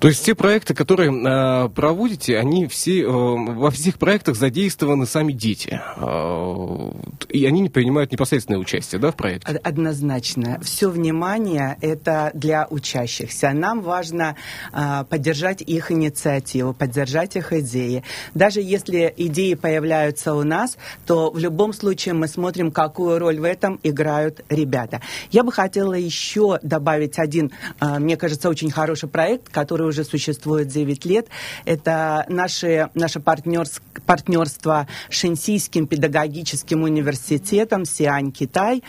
То 0.00 0.08
есть 0.08 0.24
те 0.24 0.34
проекты, 0.34 0.72
которые 0.74 1.12
э, 1.12 1.68
проводите, 1.68 2.38
они 2.38 2.66
все, 2.66 3.02
э, 3.02 3.06
во 3.10 3.70
всех 3.70 3.98
проектах 3.98 4.34
задействованы 4.34 5.04
сами 5.04 5.32
дети. 5.32 5.78
Э, 5.96 6.90
и 7.28 7.44
они 7.44 7.60
не 7.60 7.68
принимают 7.68 8.10
непосредственное 8.10 8.58
участие 8.58 8.98
да, 8.98 9.10
в 9.10 9.16
проекте? 9.16 9.52
Однозначно. 9.62 10.58
Все 10.62 10.88
внимание 10.88 11.76
это 11.82 12.30
для 12.32 12.66
учащихся. 12.70 13.50
Нам 13.50 13.82
важно 13.82 14.36
э, 14.72 15.04
поддержать 15.08 15.60
их 15.60 15.92
инициативу, 15.92 16.72
поддержать 16.72 17.36
их 17.36 17.52
идеи. 17.52 18.02
Даже 18.32 18.62
если 18.62 19.12
идеи 19.18 19.52
появляются 19.52 20.32
у 20.32 20.44
нас, 20.44 20.78
то 21.04 21.30
в 21.30 21.38
любом 21.38 21.74
случае 21.74 22.14
мы 22.14 22.26
смотрим, 22.26 22.72
какую 22.72 23.18
роль 23.18 23.38
в 23.38 23.44
этом 23.44 23.78
играют 23.82 24.42
ребята. 24.48 25.02
Я 25.30 25.44
бы 25.44 25.52
хотела 25.52 25.92
еще 25.92 26.58
добавить 26.62 27.18
один, 27.18 27.52
э, 27.80 27.98
мне 27.98 28.16
кажется, 28.16 28.48
очень 28.48 28.70
хороший 28.70 29.10
проект, 29.10 29.49
который 29.50 29.86
уже 29.86 30.04
существует 30.04 30.68
9 30.68 31.04
лет. 31.04 31.28
Это 31.64 32.24
наши, 32.28 32.90
наше 32.94 33.20
партнерс, 33.20 33.80
партнерство 34.06 34.86
с 35.08 35.14
Шэньсийским 35.14 35.86
педагогическим 35.86 36.82
университетом 36.82 37.84
Сиань, 37.84 38.32
Китай. 38.32 38.82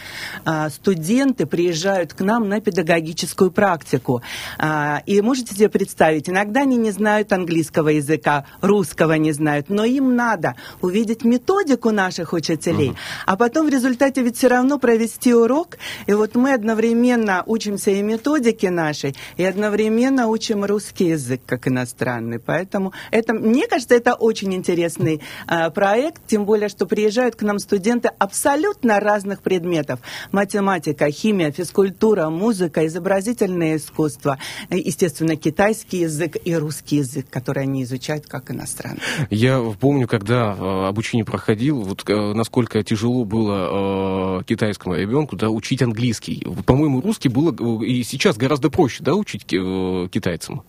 А, 0.45 0.69
студенты 0.69 1.45
приезжают 1.45 2.13
к 2.13 2.21
нам 2.21 2.49
на 2.49 2.61
педагогическую 2.61 3.51
практику. 3.51 4.21
А, 4.57 5.01
и 5.05 5.21
можете 5.21 5.55
себе 5.55 5.69
представить, 5.69 6.29
иногда 6.29 6.61
они 6.61 6.77
не 6.77 6.91
знают 6.91 7.33
английского 7.33 7.89
языка, 7.89 8.45
русского 8.61 9.13
не 9.13 9.31
знают, 9.31 9.69
но 9.69 9.83
им 9.83 10.15
надо 10.15 10.55
увидеть 10.81 11.23
методику 11.23 11.91
наших 11.91 12.33
учителей, 12.33 12.89
uh-huh. 12.89 13.23
а 13.25 13.37
потом 13.37 13.67
в 13.67 13.69
результате 13.69 14.21
ведь 14.21 14.37
все 14.37 14.47
равно 14.47 14.79
провести 14.79 15.33
урок. 15.33 15.77
И 16.07 16.13
вот 16.13 16.35
мы 16.35 16.53
одновременно 16.53 17.43
учимся 17.45 17.91
и 17.91 18.01
методике 18.01 18.69
нашей, 18.69 19.15
и 19.37 19.43
одновременно 19.43 20.27
учим 20.27 20.50
русский 20.60 21.10
язык 21.10 21.41
как 21.46 21.67
иностранный. 21.67 22.39
Поэтому 22.39 22.93
это, 23.12 23.34
мне 23.34 23.67
кажется, 23.67 23.96
это 23.96 24.13
очень 24.13 24.53
интересный 24.53 25.22
э, 25.48 25.70
проект, 25.72 26.22
тем 26.27 26.46
более, 26.46 26.70
что 26.70 26.86
приезжают 26.86 27.36
к 27.36 27.41
нам 27.43 27.60
студенты 27.60 28.10
абсолютно 28.20 29.00
разных 29.00 29.41
предметов. 29.41 30.00
Математика, 30.31 31.10
химия, 31.12 31.51
физкультура, 31.51 32.29
музыка, 32.29 32.86
изобразительное 32.86 33.77
искусство, 33.77 34.38
естественно, 34.70 35.36
китайский 35.36 36.00
язык 36.00 36.38
и 36.43 36.55
русский 36.55 36.98
язык, 36.98 37.27
который 37.29 37.63
они 37.63 37.84
изучают 37.84 38.27
как 38.27 38.51
иностранный. 38.51 39.01
Я 39.29 39.60
помню, 39.79 40.08
когда 40.08 40.55
э, 40.58 40.88
обучение 40.88 41.25
проходил, 41.25 41.81
вот 41.81 42.03
э, 42.08 42.34
насколько 42.34 42.84
тяжело 42.84 43.25
было 43.25 44.39
э, 44.39 44.43
китайскому 44.46 44.96
ребенку 44.96 45.36
да, 45.36 45.50
учить 45.50 45.81
английский. 45.81 46.46
По-моему, 46.65 47.01
русский 47.01 47.29
было 47.29 47.55
э, 47.58 47.86
и 47.86 48.03
сейчас 48.03 48.38
гораздо 48.38 48.70
проще 48.70 49.03
да, 49.03 49.15
учить 49.15 49.53
э, 49.53 50.08
китайцам, 50.41 50.63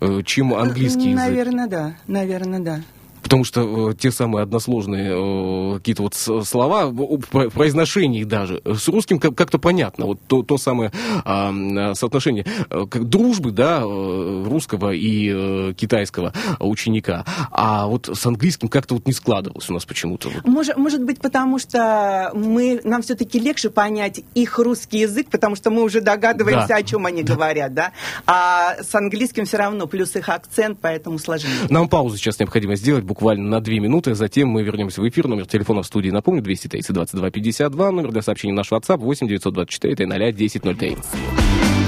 э, 0.00 0.22
чем 0.24 0.54
английский 0.54 1.10
язык. 1.10 1.16
Наверное, 1.16 1.66
да. 1.66 1.94
Наверное, 2.06 2.60
да. 2.60 2.80
Потому 3.22 3.44
что 3.44 3.90
э, 3.90 3.94
те 3.94 4.10
самые 4.10 4.42
односложные 4.42 5.12
э, 5.12 5.78
какие-то 5.78 6.02
вот 6.02 6.14
слова, 6.14 6.86
в 6.86 7.50
произношении 7.50 8.24
даже, 8.24 8.62
с 8.64 8.88
русским 8.88 9.18
как-то 9.18 9.58
понятно. 9.58 10.06
Вот 10.06 10.20
то, 10.26 10.42
то 10.42 10.58
самое 10.58 10.92
э, 11.24 11.94
соотношение 11.94 12.46
э, 12.70 12.84
дружбы, 13.00 13.50
да, 13.50 13.80
э, 13.82 14.44
русского 14.46 14.92
и 14.92 15.32
э, 15.32 15.74
китайского 15.74 16.32
ученика. 16.58 17.24
А 17.50 17.86
вот 17.86 18.08
с 18.12 18.26
английским 18.26 18.68
как-то 18.68 18.94
вот 18.94 19.06
не 19.06 19.12
складывалось 19.12 19.68
у 19.70 19.74
нас 19.74 19.84
почему-то. 19.84 20.30
Может, 20.44 20.76
может 20.76 21.02
быть, 21.04 21.20
потому 21.20 21.58
что 21.58 22.30
мы, 22.34 22.80
нам 22.84 23.02
все-таки 23.02 23.38
легче 23.38 23.70
понять 23.70 24.20
их 24.34 24.58
русский 24.58 24.98
язык, 24.98 25.28
потому 25.30 25.56
что 25.56 25.70
мы 25.70 25.82
уже 25.82 26.00
догадываемся, 26.00 26.68
да. 26.68 26.76
о 26.76 26.82
чем 26.82 27.06
они 27.06 27.22
да. 27.22 27.34
говорят, 27.34 27.74
да. 27.74 27.92
А 28.26 28.76
с 28.82 28.94
английским 28.94 29.44
все 29.44 29.58
равно, 29.58 29.86
плюс 29.86 30.14
их 30.16 30.28
акцент, 30.28 30.78
поэтому 30.80 31.18
сложнее. 31.18 31.52
Нам 31.68 31.88
паузу 31.88 32.16
сейчас 32.16 32.38
необходимо 32.38 32.76
сделать, 32.76 33.04
буквально 33.08 33.48
на 33.48 33.60
две 33.60 33.80
минуты. 33.80 34.14
Затем 34.14 34.48
мы 34.48 34.62
вернемся 34.62 35.00
в 35.00 35.08
эфир. 35.08 35.26
Номер 35.26 35.46
телефона 35.46 35.82
в 35.82 35.86
студии, 35.86 36.10
напомню, 36.10 36.42
230 36.42 36.92
22 36.92 37.30
52. 37.30 37.90
Номер 37.90 38.12
для 38.12 38.22
сообщений 38.22 38.54
наш 38.54 38.70
WhatsApp 38.70 38.98
8 38.98 39.26
924 39.26 40.06
00 40.06 40.28
1003. 40.28 40.96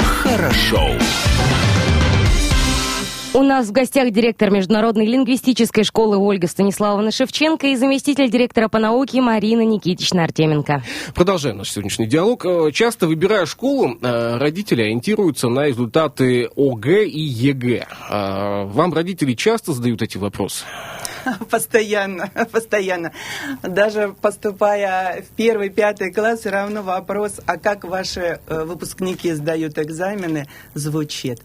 Хорошо. 0.02 0.80
У 3.32 3.42
нас 3.42 3.68
в 3.68 3.72
гостях 3.72 4.10
директор 4.10 4.50
Международной 4.50 5.06
лингвистической 5.06 5.84
школы 5.84 6.16
Ольга 6.16 6.48
Станиславовна 6.48 7.12
Шевченко 7.12 7.68
и 7.68 7.76
заместитель 7.76 8.28
директора 8.28 8.68
по 8.68 8.80
науке 8.80 9.20
Марина 9.20 9.60
Никитична 9.60 10.24
Артеменко. 10.24 10.82
Продолжаем 11.14 11.58
наш 11.58 11.70
сегодняшний 11.70 12.06
диалог. 12.06 12.44
Э, 12.44 12.72
часто, 12.72 13.06
выбирая 13.06 13.46
школу, 13.46 13.96
э, 14.02 14.36
родители 14.36 14.82
ориентируются 14.82 15.48
на 15.48 15.68
результаты 15.68 16.50
ОГЭ 16.56 17.06
и 17.06 17.20
ЕГЭ. 17.20 17.86
Э, 18.10 18.64
вам 18.64 18.92
родители 18.92 19.34
часто 19.34 19.74
задают 19.74 20.02
эти 20.02 20.18
вопросы? 20.18 20.64
Постоянно, 21.50 22.30
постоянно. 22.52 23.12
Даже 23.62 24.14
поступая 24.20 25.22
в 25.22 25.36
первый, 25.36 25.70
пятый 25.70 26.12
класс, 26.12 26.40
все 26.40 26.50
равно 26.50 26.82
вопрос, 26.82 27.40
а 27.46 27.56
как 27.56 27.84
ваши 27.84 28.40
э, 28.46 28.64
выпускники 28.64 29.32
сдают 29.32 29.78
экзамены, 29.78 30.46
звучит. 30.74 31.42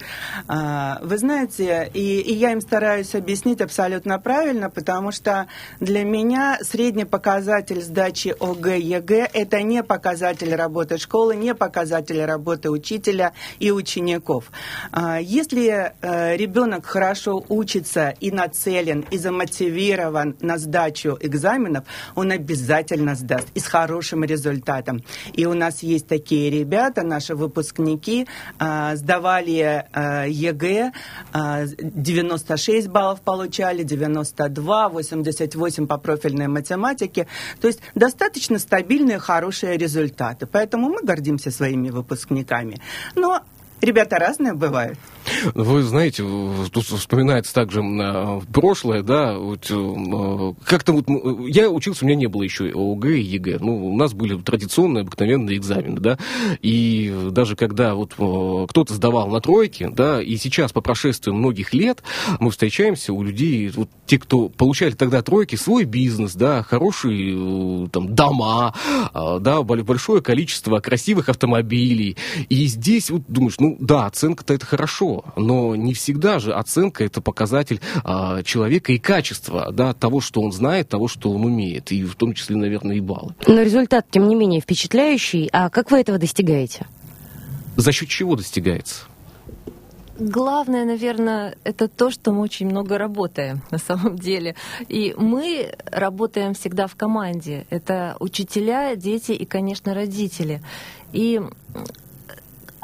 А, 0.48 1.00
вы 1.02 1.18
знаете, 1.18 1.90
и, 1.94 2.20
и 2.20 2.34
я 2.34 2.52
им 2.52 2.62
стараюсь 2.62 3.16
объяснить 3.16 3.62
абсолютно 3.62 4.20
правильно, 4.20 4.70
потому 4.70 5.12
что 5.12 5.48
для 5.80 6.04
меня 6.04 6.60
средний 6.62 7.06
показатель 7.06 7.82
сдачи 7.82 8.36
ОГЭ, 8.40 8.80
ЕГЭ– 8.80 9.30
это 9.34 9.62
не 9.62 9.84
показатель 9.84 10.54
работы 10.54 10.98
школы, 10.98 11.36
не 11.36 11.54
показатель 11.54 12.24
работы 12.24 12.70
учителя 12.70 13.34
и 13.60 13.72
учеников. 13.72 14.52
А, 14.92 15.20
если 15.20 15.94
э, 16.02 16.38
ребенок 16.38 16.86
хорошо 16.86 17.44
учится 17.50 18.14
и 18.20 18.32
нацелен, 18.32 19.06
и 19.12 19.18
замотивирован, 19.18 19.65
мотивирован 19.66 20.36
на 20.42 20.58
сдачу 20.58 21.18
экзаменов, 21.22 21.86
он 22.16 22.32
обязательно 22.32 23.16
сдаст 23.16 23.48
и 23.56 23.60
с 23.60 23.66
хорошим 23.66 24.24
результатом. 24.24 25.04
И 25.34 25.46
у 25.46 25.54
нас 25.54 25.84
есть 25.84 26.08
такие 26.08 26.50
ребята, 26.50 27.04
наши 27.04 27.36
выпускники, 27.36 28.28
а, 28.60 28.96
сдавали 28.96 29.86
а, 29.94 30.26
ЕГЭ, 30.28 30.92
96 31.80 32.88
а, 32.88 32.90
баллов 32.90 33.22
получали, 33.22 33.84
92, 33.84 34.90
88 34.90 35.88
по 35.88 35.98
профильной 35.98 36.48
математике. 36.48 37.28
То 37.62 37.68
есть 37.68 37.82
достаточно 37.96 38.60
стабильные, 38.60 39.20
хорошие 39.20 39.78
результаты. 39.78 40.46
Поэтому 40.46 40.90
мы 40.90 41.02
гордимся 41.04 41.52
своими 41.52 41.90
выпускниками. 41.90 42.80
Но 43.16 43.42
ребята 43.82 44.18
разные 44.18 44.54
бывают. 44.54 44.98
Вы 45.54 45.84
знаете, 45.84 46.24
тут 46.72 46.86
вспоминается 46.86 47.54
также 47.54 47.82
прошлое, 48.54 49.02
да, 49.02 49.38
вот, 49.38 49.68
э, 49.70 50.54
как-то 50.66 50.94
вот 50.94 51.06
я 51.48 51.70
учился, 51.70 52.06
у 52.06 52.08
меня 52.08 52.18
не 52.18 52.28
было 52.28 52.44
еще 52.44 52.66
ОГЭ 52.66 53.18
и 53.18 53.24
ЕГЭ, 53.24 53.60
ну, 53.60 53.88
у 53.88 53.98
нас 53.98 54.14
были 54.14 54.40
традиционные 54.40 55.02
обыкновенные 55.02 55.58
экзамены, 55.58 56.00
да, 56.00 56.18
и 56.62 57.14
даже 57.32 57.56
когда 57.56 57.96
вот 57.96 58.14
кто-то 58.14 58.94
сдавал 58.94 59.28
на 59.30 59.42
тройке, 59.42 59.90
да, 59.90 60.22
и 60.22 60.38
сейчас 60.38 60.72
по 60.72 60.82
прошествии 60.82 61.32
многих 61.32 61.74
лет 61.74 62.04
мы 62.40 62.52
встречаемся 62.52 63.14
у 63.14 63.24
людей, 63.24 63.70
вот 63.70 63.90
те, 64.06 64.20
кто 64.20 64.50
получали 64.50 64.92
тогда 64.92 65.22
тройки, 65.22 65.56
свой 65.56 65.86
бизнес, 65.86 66.36
да, 66.36 66.64
хорошие 66.64 67.88
там 67.90 68.14
дома, 68.14 68.74
да, 69.14 69.62
большое 69.62 70.22
количество 70.22 70.80
красивых 70.80 71.30
автомобилей, 71.30 72.18
и 72.50 72.66
здесь 72.66 73.10
вот 73.10 73.24
думаешь, 73.28 73.56
ну, 73.60 73.78
да, 73.80 74.06
оценка-то 74.06 74.54
это 74.54 74.66
хорошо, 74.66 75.15
но 75.36 75.76
не 75.76 75.94
всегда 75.94 76.40
же 76.40 76.54
оценка 76.54 77.04
это 77.04 77.22
показатель 77.22 77.80
а, 78.04 78.44
человека 78.44 78.92
и 78.92 78.98
качества, 78.98 79.72
да, 79.72 79.94
того, 79.94 80.22
что 80.22 80.42
он 80.42 80.52
знает, 80.52 80.90
того, 80.90 81.08
что 81.08 81.32
он 81.32 81.46
умеет, 81.46 81.92
и 81.92 82.04
в 82.04 82.16
том 82.16 82.34
числе, 82.34 82.56
наверное, 82.56 82.98
и 82.98 83.00
баллы. 83.00 83.36
Но 83.48 83.62
результат, 83.62 84.06
тем 84.10 84.28
не 84.28 84.36
менее, 84.36 84.62
впечатляющий. 84.62 85.50
А 85.52 85.70
как 85.70 85.92
вы 85.92 86.00
этого 86.00 86.18
достигаете? 86.18 86.88
За 87.76 87.92
счет 87.92 88.10
чего 88.10 88.36
достигается? 88.36 89.04
Главное, 90.18 90.86
наверное, 90.86 91.58
это 91.66 91.90
то, 91.90 92.10
что 92.10 92.32
мы 92.32 92.42
очень 92.42 92.68
много 92.68 92.98
работаем 92.98 93.64
на 93.70 93.78
самом 93.78 94.18
деле. 94.18 94.56
И 94.88 95.14
мы 95.18 95.74
работаем 95.92 96.54
всегда 96.54 96.88
в 96.88 96.96
команде. 96.96 97.66
Это 97.70 98.16
учителя, 98.22 98.96
дети 98.96 99.34
и, 99.34 99.46
конечно, 99.46 99.94
родители. 99.94 100.62
И 101.12 101.42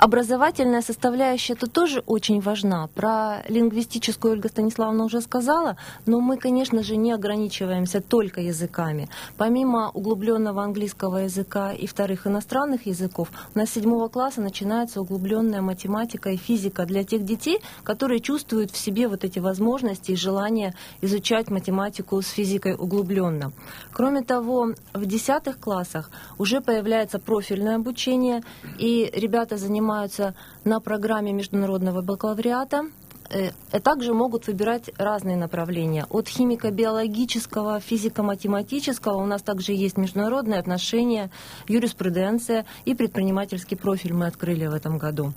Образовательная 0.04 0.82
составляющая 0.82 1.54
тут 1.54 1.74
тоже 1.74 2.02
очень 2.08 2.42
важна. 2.42 2.88
Про 2.88 3.44
лингвистическую 3.48 4.32
Ольга 4.32 4.50
Станиславовна 4.50 5.04
уже 5.04 5.22
сказала, 5.22 5.78
но 6.08 6.20
мы, 6.20 6.38
конечно 6.38 6.82
же, 6.82 6.96
не 6.96 7.12
ограничиваемся 7.12 8.02
только 8.02 8.42
языками. 8.42 9.10
Помимо 9.38 9.92
углубленного 9.92 10.64
английского 10.64 11.18
языка 11.18 11.72
и 11.72 11.86
вторых 11.86 12.26
иностранных 12.26 12.88
языков, 12.88 13.28
у 13.54 13.60
нас 13.60 13.70
с 13.70 13.74
седьмого 13.74 14.08
класса 14.08 14.42
начинается 14.42 15.02
углубленная 15.02 15.62
математика 15.62 16.32
и 16.32 16.36
физика 16.36 16.88
для 16.88 17.04
тех 17.04 17.24
детей, 17.24 17.60
которые 17.84 18.22
чувствуют 18.22 18.72
в 18.72 18.78
себе 18.78 19.08
вот 19.08 19.24
эти 19.24 19.38
возможности 19.38 20.14
и 20.14 20.16
желание 20.16 20.74
изучать 21.02 21.52
математику 21.52 22.20
с 22.24 22.30
физикой 22.30 22.74
углубленно. 22.74 23.52
Кроме 23.94 24.24
того, 24.24 24.74
в 24.96 25.06
десятых 25.06 25.60
классах 25.60 26.10
уже 26.40 26.60
появляется 26.60 27.20
профильное 27.20 27.76
обучение, 27.76 28.42
и 28.80 29.08
ребята 29.14 29.58
занимаются 29.58 29.91
занимаются 29.92 30.34
на 30.64 30.80
программе 30.80 31.34
международного 31.34 32.02
бакалавриата, 32.02 32.84
э, 33.30 33.52
и 33.74 33.80
также 33.80 34.14
могут 34.14 34.48
выбирать 34.48 34.90
разные 34.98 35.36
направления. 35.36 36.06
От 36.10 36.28
химико-биологического, 36.28 37.80
физико-математического 37.82 39.18
у 39.18 39.26
нас 39.26 39.42
также 39.42 39.74
есть 39.74 39.98
международные 39.98 40.60
отношения, 40.60 41.30
юриспруденция 41.68 42.66
и 42.86 42.96
предпринимательский 42.96 43.78
профиль 43.78 44.14
мы 44.14 44.28
открыли 44.28 44.68
в 44.68 44.74
этом 44.74 44.98
году. 44.98 45.34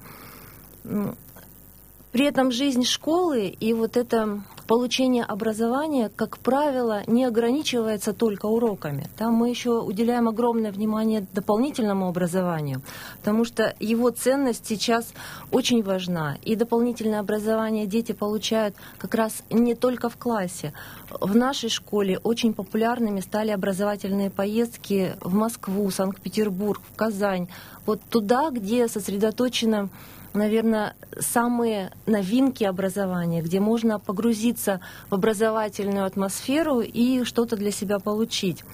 При 2.14 2.26
этом 2.26 2.52
жизнь 2.52 2.84
школы 2.84 3.48
и 3.48 3.72
вот 3.72 3.96
это 3.96 4.40
получение 4.68 5.24
образования, 5.24 6.12
как 6.14 6.38
правило, 6.38 7.02
не 7.08 7.24
ограничивается 7.24 8.12
только 8.12 8.46
уроками. 8.46 9.08
Там 9.16 9.34
мы 9.34 9.50
еще 9.50 9.80
уделяем 9.80 10.28
огромное 10.28 10.70
внимание 10.70 11.26
дополнительному 11.32 12.06
образованию, 12.06 12.82
потому 13.18 13.44
что 13.44 13.74
его 13.80 14.10
ценность 14.10 14.64
сейчас 14.64 15.12
очень 15.50 15.82
важна. 15.82 16.36
И 16.44 16.54
дополнительное 16.54 17.18
образование 17.18 17.84
дети 17.84 18.12
получают 18.12 18.76
как 18.96 19.16
раз 19.16 19.42
не 19.50 19.74
только 19.74 20.08
в 20.08 20.16
классе. 20.16 20.72
В 21.10 21.34
нашей 21.34 21.68
школе 21.68 22.18
очень 22.18 22.54
популярными 22.54 23.18
стали 23.18 23.50
образовательные 23.50 24.30
поездки 24.30 25.16
в 25.20 25.34
Москву, 25.34 25.90
Санкт-Петербург, 25.90 26.80
в 26.92 26.94
Казань. 26.94 27.48
Вот 27.86 28.00
туда, 28.08 28.50
где 28.50 28.86
сосредоточено 28.86 29.90
наверное, 30.34 30.94
самые 31.18 31.92
новинки 32.06 32.64
образования, 32.64 33.40
где 33.40 33.60
можно 33.60 33.98
погрузиться 33.98 34.80
в 35.08 35.14
образовательную 35.14 36.04
атмосферу 36.04 36.80
и 36.80 37.24
что-то 37.24 37.56
для 37.56 37.70
себя 37.70 37.98
получить. 37.98 38.64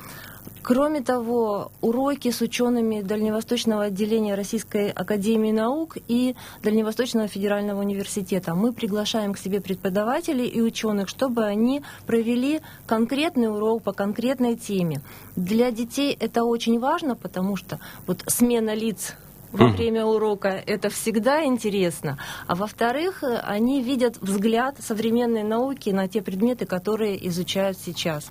Кроме 0.63 1.01
того, 1.01 1.73
уроки 1.81 2.31
с 2.31 2.43
учеными 2.43 3.01
Дальневосточного 3.01 3.85
отделения 3.85 4.35
Российской 4.35 4.91
Академии 4.91 5.53
Наук 5.53 5.97
и 6.07 6.37
Дальневосточного 6.63 7.29
федерального 7.29 7.81
университета. 7.81 8.55
Мы 8.55 8.73
приглашаем 8.73 9.33
к 9.33 9.39
себе 9.39 9.63
преподавателей 9.63 10.47
и 10.47 10.61
ученых, 10.61 11.09
чтобы 11.09 11.45
они 11.45 11.83
провели 12.07 12.61
конкретный 12.87 13.51
урок 13.51 13.83
по 13.83 13.93
конкретной 13.93 14.55
теме. 14.55 15.01
Для 15.35 15.71
детей 15.71 16.15
это 16.19 16.45
очень 16.45 16.79
важно, 16.79 17.17
потому 17.17 17.57
что 17.57 17.81
вот 18.07 18.23
смена 18.27 18.75
лиц 18.75 19.15
во 19.53 19.69
время 19.69 20.05
урока. 20.05 20.49
Это 20.49 20.91
всегда 20.91 21.45
интересно. 21.45 22.19
А 22.47 22.55
во-вторых, 22.55 23.23
э, 23.23 23.39
они 23.39 23.83
видят 23.83 24.19
взгляд 24.21 24.77
современной 24.81 25.43
науки 25.43 25.91
на 25.91 26.09
те 26.09 26.23
предметы, 26.23 26.67
которые 26.67 27.27
изучают 27.29 27.79
сейчас. 27.79 28.31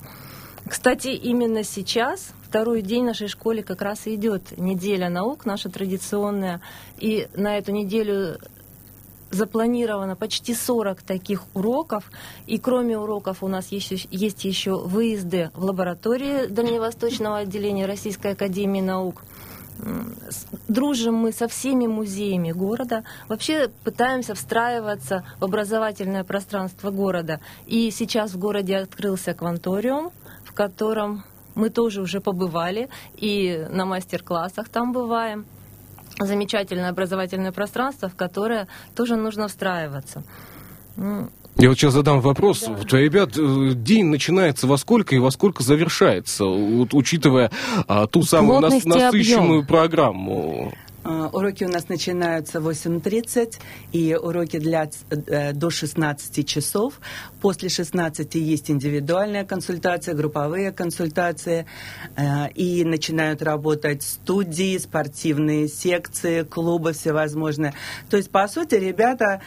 Кстати, 0.68 1.10
именно 1.10 1.64
сейчас, 1.64 2.32
второй 2.44 2.82
день 2.82 3.06
нашей 3.06 3.28
школе 3.28 3.64
как 3.64 3.82
раз 3.82 4.02
идет 4.06 4.58
неделя 4.58 5.10
наук, 5.10 5.46
наша 5.46 5.70
традиционная. 5.70 6.62
И 6.98 7.28
на 7.36 7.58
эту 7.58 7.72
неделю 7.72 8.38
запланировано 9.32 10.16
почти 10.16 10.56
40 10.56 11.02
таких 11.02 11.44
уроков. 11.54 12.12
И 12.48 12.58
кроме 12.58 12.98
уроков 12.98 13.44
у 13.44 13.48
нас 13.48 13.72
есть 13.72 14.08
есть 14.10 14.44
еще 14.44 14.78
выезды 14.78 15.52
в 15.54 15.64
лаборатории 15.66 16.48
Дальневосточного 16.48 17.40
отделения 17.40 17.86
Российской 17.86 18.32
Академии 18.34 18.82
Наук– 18.82 19.24
Дружим 20.68 21.16
мы 21.16 21.32
со 21.32 21.48
всеми 21.48 21.88
музеями 21.88 22.52
города. 22.52 23.04
Вообще 23.28 23.70
пытаемся 23.84 24.36
встраиваться 24.36 25.24
в 25.40 25.46
образовательное 25.46 26.24
пространство 26.24 26.92
города. 26.92 27.40
И 27.66 27.92
сейчас 27.92 28.34
в 28.34 28.40
городе 28.40 28.78
открылся 28.78 29.34
кванториум, 29.34 30.12
в 30.44 30.54
котором 30.54 31.24
мы 31.56 31.70
тоже 31.70 32.02
уже 32.02 32.22
побывали 32.22 32.90
и 33.16 33.68
на 33.70 33.86
мастер-классах 33.86 34.70
там 34.70 34.92
бываем. 34.94 35.46
Замечательное 36.20 36.90
образовательное 36.90 37.52
пространство, 37.52 38.10
в 38.10 38.16
которое 38.16 38.68
тоже 38.96 39.16
нужно 39.16 39.48
встраиваться. 39.48 40.24
Ну, 40.96 41.30
я 41.60 41.68
вот 41.68 41.78
сейчас 41.78 41.94
задам 41.94 42.22
вопрос. 42.22 42.64
Да. 42.66 42.74
Вот, 42.74 42.94
ребят, 42.94 43.38
э, 43.38 43.72
день 43.76 44.06
начинается 44.06 44.66
во 44.66 44.78
сколько 44.78 45.14
и 45.14 45.20
во 45.20 45.30
сколько 45.30 45.62
завершается, 45.62 46.46
вот, 46.46 46.94
учитывая 46.94 47.52
а, 47.86 48.08
ту 48.08 48.24
самую 48.24 48.62
нас, 48.62 48.86
насыщенную 48.86 49.66
программу? 49.66 50.74
Э, 51.10 51.30
уроки 51.34 51.64
у 51.64 51.70
нас 51.70 51.90
начинаются 51.90 52.62
в 52.62 52.70
8.30, 52.70 53.58
и 53.92 54.16
уроки 54.16 54.60
для, 54.60 54.90
э, 55.10 55.54
до 55.54 55.70
16 55.72 56.44
часов. 56.44 57.00
После 57.42 57.70
16 57.70 58.36
есть 58.36 58.70
индивидуальная 58.70 59.44
консультация, 59.44 60.14
групповые 60.14 60.72
консультации, 60.72 61.66
э, 62.16 62.50
и 62.52 62.86
начинают 62.86 63.42
работать 63.42 64.04
студии, 64.04 64.78
спортивные 64.78 65.68
секции, 65.68 66.44
клубы 66.44 66.94
всевозможные. 66.94 67.74
То 68.10 68.18
есть, 68.18 68.30
по 68.30 68.48
сути, 68.48 68.76
ребята 68.76 69.42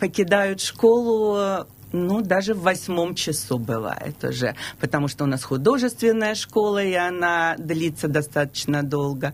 покидают 0.00 0.60
школу 0.60 1.66
ну, 1.92 2.20
даже 2.20 2.54
в 2.54 2.62
восьмом 2.62 3.14
часу 3.14 3.58
бывает 3.58 4.22
уже, 4.24 4.54
потому 4.80 5.08
что 5.08 5.24
у 5.24 5.26
нас 5.26 5.44
художественная 5.44 6.34
школа, 6.34 6.82
и 6.82 6.92
она 6.94 7.54
длится 7.58 8.08
достаточно 8.08 8.82
долго. 8.82 9.32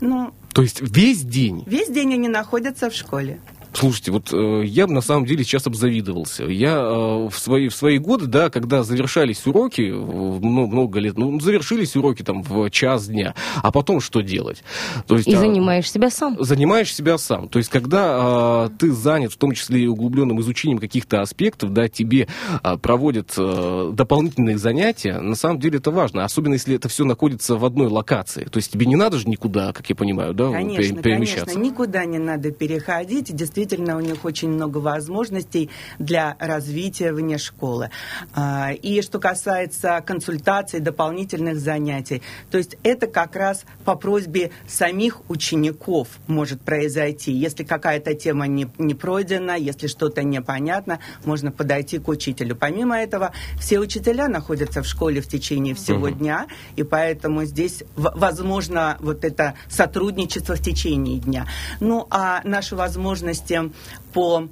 Ну, 0.00 0.32
то 0.52 0.62
есть 0.62 0.80
весь 0.80 1.22
день? 1.22 1.62
Весь 1.66 1.88
день 1.88 2.14
они 2.14 2.28
находятся 2.28 2.90
в 2.90 2.94
школе. 2.94 3.40
Слушайте, 3.72 4.12
вот 4.12 4.32
э, 4.32 4.62
я 4.64 4.86
бы 4.86 4.94
на 4.94 5.00
самом 5.00 5.26
деле 5.26 5.44
сейчас 5.44 5.66
обзавидовался. 5.66 6.44
Я 6.44 6.76
э, 6.76 7.28
в, 7.28 7.34
свои, 7.38 7.68
в 7.68 7.74
свои 7.74 7.98
годы, 7.98 8.26
да, 8.26 8.50
когда 8.50 8.82
завершались 8.82 9.46
уроки, 9.46 9.82
э, 9.82 9.94
много, 9.94 10.72
много 10.72 11.00
лет, 11.00 11.16
ну, 11.18 11.38
завершились 11.38 11.94
уроки 11.94 12.22
там 12.22 12.42
в 12.42 12.70
час 12.70 13.08
дня, 13.08 13.34
а 13.62 13.70
потом 13.70 14.00
что 14.00 14.20
делать? 14.20 14.64
То 15.06 15.16
есть, 15.16 15.28
и 15.28 15.34
а, 15.34 15.38
занимаешь 15.38 15.90
себя 15.90 16.10
сам. 16.10 16.36
Занимаешь 16.40 16.92
себя 16.92 17.18
сам. 17.18 17.48
То 17.48 17.58
есть, 17.58 17.70
когда 17.70 18.68
э, 18.68 18.70
ты 18.78 18.90
занят, 18.90 19.32
в 19.32 19.36
том 19.36 19.52
числе 19.52 19.82
и 19.82 19.86
углубленным 19.86 20.40
изучением 20.40 20.78
каких-то 20.78 21.20
аспектов, 21.20 21.72
да, 21.72 21.88
тебе 21.88 22.26
э, 22.62 22.76
проводят 22.78 23.34
э, 23.36 23.90
дополнительные 23.92 24.58
занятия, 24.58 25.20
на 25.20 25.36
самом 25.36 25.60
деле 25.60 25.78
это 25.78 25.90
важно, 25.90 26.24
особенно 26.24 26.54
если 26.54 26.74
это 26.74 26.88
все 26.88 27.04
находится 27.04 27.56
в 27.56 27.64
одной 27.64 27.88
локации. 27.88 28.44
То 28.44 28.56
есть 28.56 28.72
тебе 28.72 28.86
не 28.86 28.96
надо 28.96 29.18
же 29.18 29.28
никуда, 29.28 29.72
как 29.72 29.88
я 29.88 29.94
понимаю, 29.94 30.34
да, 30.34 30.50
конечно, 30.50 31.02
перемещаться. 31.02 31.54
Конечно, 31.54 31.72
никуда 31.72 32.04
не 32.06 32.18
надо 32.18 32.50
переходить, 32.50 33.34
действительно 33.34 33.57
действительно 33.58 33.96
у 33.96 34.00
них 34.00 34.24
очень 34.24 34.50
много 34.50 34.78
возможностей 34.78 35.68
для 35.98 36.36
развития 36.38 37.12
вне 37.12 37.38
школы. 37.38 37.90
А, 38.32 38.70
и 38.70 39.02
что 39.02 39.18
касается 39.18 40.00
консультаций, 40.06 40.78
дополнительных 40.78 41.58
занятий, 41.58 42.22
то 42.52 42.58
есть 42.58 42.76
это 42.84 43.08
как 43.08 43.34
раз 43.34 43.64
по 43.84 43.96
просьбе 43.96 44.52
самих 44.68 45.28
учеников 45.28 46.08
может 46.28 46.60
произойти. 46.60 47.32
Если 47.32 47.64
какая-то 47.64 48.14
тема 48.14 48.46
не, 48.46 48.68
не 48.78 48.94
пройдена, 48.94 49.56
если 49.56 49.88
что-то 49.88 50.22
непонятно, 50.22 51.00
можно 51.24 51.50
подойти 51.50 51.98
к 51.98 52.06
учителю. 52.06 52.54
Помимо 52.54 52.96
этого, 52.96 53.32
все 53.58 53.80
учителя 53.80 54.28
находятся 54.28 54.82
в 54.82 54.86
школе 54.86 55.20
в 55.20 55.26
течение 55.26 55.74
всего 55.74 56.06
угу. 56.06 56.14
дня, 56.14 56.46
и 56.76 56.84
поэтому 56.84 57.44
здесь 57.44 57.82
возможно 57.96 58.96
вот 59.00 59.24
это 59.24 59.54
сотрудничество 59.68 60.54
в 60.54 60.62
течение 60.62 61.18
дня. 61.18 61.48
Ну 61.80 62.06
а 62.10 62.40
наши 62.44 62.76
возможности 62.76 63.47
части 63.48 63.72
по 64.12 64.48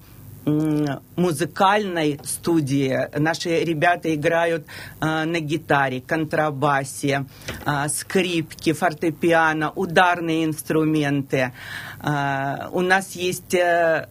музыкальной 1.17 2.21
студии. 2.23 2.97
Наши 3.19 3.65
ребята 3.65 4.15
играют 4.15 4.65
э, 5.01 5.25
на 5.25 5.41
гитаре, 5.41 6.01
контрабасе, 6.01 7.25
э, 7.65 7.89
скрипке, 7.89 8.73
фортепиано, 8.73 9.73
ударные 9.75 10.45
инструменты. 10.45 11.53
Э, 12.01 12.69
у 12.71 12.81
нас 12.81 13.17
есть 13.17 13.55
э, 13.55 14.07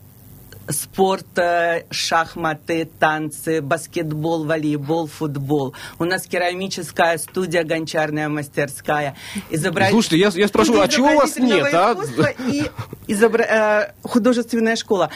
спорт, 0.70 1.28
шахматы, 1.90 2.90
танцы, 3.00 3.62
баскетбол, 3.62 4.46
волейбол, 4.46 5.08
футбол. 5.08 5.74
У 6.00 6.06
нас 6.06 6.24
керамическая 6.24 7.18
студия, 7.18 7.64
гончарная 7.64 8.30
мастерская. 8.30 9.16
Изобраз... 9.50 9.90
Слушайте, 9.90 10.18
я, 10.18 10.32
я 10.34 10.48
спрошу, 10.48 10.80
а 10.80 10.88
чего 10.88 11.12
у 11.12 11.16
вас 11.16 11.38
нет? 11.38 11.74
А? 11.74 11.96
И 12.48 12.70
изобра... 13.08 13.44
Э, 13.44 13.92
художественная 14.04 14.76
школа. 14.76 15.10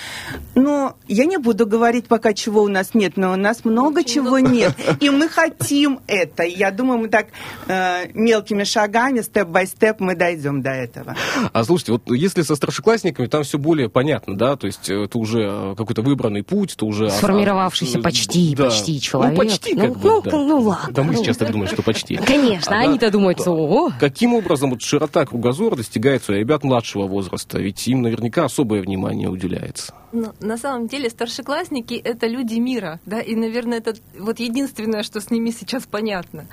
Ну, 0.56 0.94
я 1.08 1.26
не 1.26 1.38
буду 1.38 1.66
говорить 1.66 2.08
пока, 2.08 2.34
чего 2.34 2.64
у 2.64 2.68
нас 2.68 2.94
нет, 2.94 3.18
но 3.18 3.34
у 3.34 3.36
нас 3.36 3.66
много 3.66 4.00
Очень 4.00 4.14
чего 4.14 4.38
много. 4.38 4.50
нет. 4.50 4.76
И 5.00 5.10
мы 5.10 5.30
хотим 5.30 6.00
это. 6.08 6.44
Я 6.44 6.72
думаю, 6.72 7.00
мы 7.00 7.08
так 7.08 7.28
э, 7.68 8.08
мелкими 8.14 8.64
шагами, 8.64 9.22
степ-бай-степ, 9.22 10.00
мы 10.00 10.16
дойдем 10.16 10.62
до 10.62 10.72
этого. 10.72 11.16
А 11.54 11.64
слушайте, 11.64 11.94
вот 11.94 12.04
если 12.08 12.42
со 12.42 12.56
старшеклассниками, 12.56 13.28
там 13.28 13.44
все 13.44 13.58
более 13.58 13.90
понятно, 13.90 14.38
да? 14.38 14.56
То 14.56 14.68
есть 14.68 14.90
э, 14.90 15.04
это 15.04 15.18
уже 15.18 15.39
уже 15.40 15.72
э, 15.72 15.76
какой-то 15.76 16.02
выбранный 16.02 16.44
путь, 16.44 16.76
то 16.76 16.86
уже... 16.86 17.10
Сформировавшийся 17.10 18.00
а, 18.00 18.02
почти, 18.02 18.56
да. 18.56 18.66
почти 18.66 18.94
ну, 18.94 19.00
человек. 19.00 19.38
Ну, 19.38 19.44
почти 19.44 19.76
как 19.76 19.88
ну, 19.88 19.94
бы, 19.94 20.00
ну, 20.04 20.22
да. 20.22 20.32
ну, 20.32 20.48
ну 20.48 20.60
ладно. 20.62 20.94
Да 20.94 21.04
мы 21.04 21.14
ну. 21.14 21.24
сейчас 21.24 21.38
так 21.38 21.52
думаем, 21.52 21.72
что 21.72 21.82
почти. 21.82 22.16
Конечно, 22.18 22.76
а 22.76 22.82
они-то 22.82 23.12
думают, 23.12 23.40
что 23.40 23.52
ого. 23.52 23.92
Каким 24.00 24.34
образом 24.34 24.72
вот 24.72 24.82
широта 24.82 25.26
кругозора 25.26 25.76
достигается 25.76 26.32
у 26.32 26.36
ребят 26.36 26.64
младшего 26.64 27.08
возраста? 27.08 27.60
Ведь 27.60 27.88
им 27.88 28.02
наверняка 28.02 28.46
особое 28.46 28.82
внимание 28.82 29.30
уделяется. 29.30 29.94
Но, 30.12 30.34
на 30.40 30.58
самом 30.58 30.88
деле 30.88 31.10
старшеклассники— 31.10 31.94
это 32.04 32.26
люди 32.26 32.56
мира, 32.56 33.00
да, 33.06 33.20
и, 33.20 33.36
наверное, 33.36 33.78
это 33.78 33.94
вот 34.18 34.40
единственное, 34.40 35.04
что 35.04 35.22
с 35.22 35.30
ними 35.30 35.52
сейчас 35.52 35.86
понятно. 35.86 36.48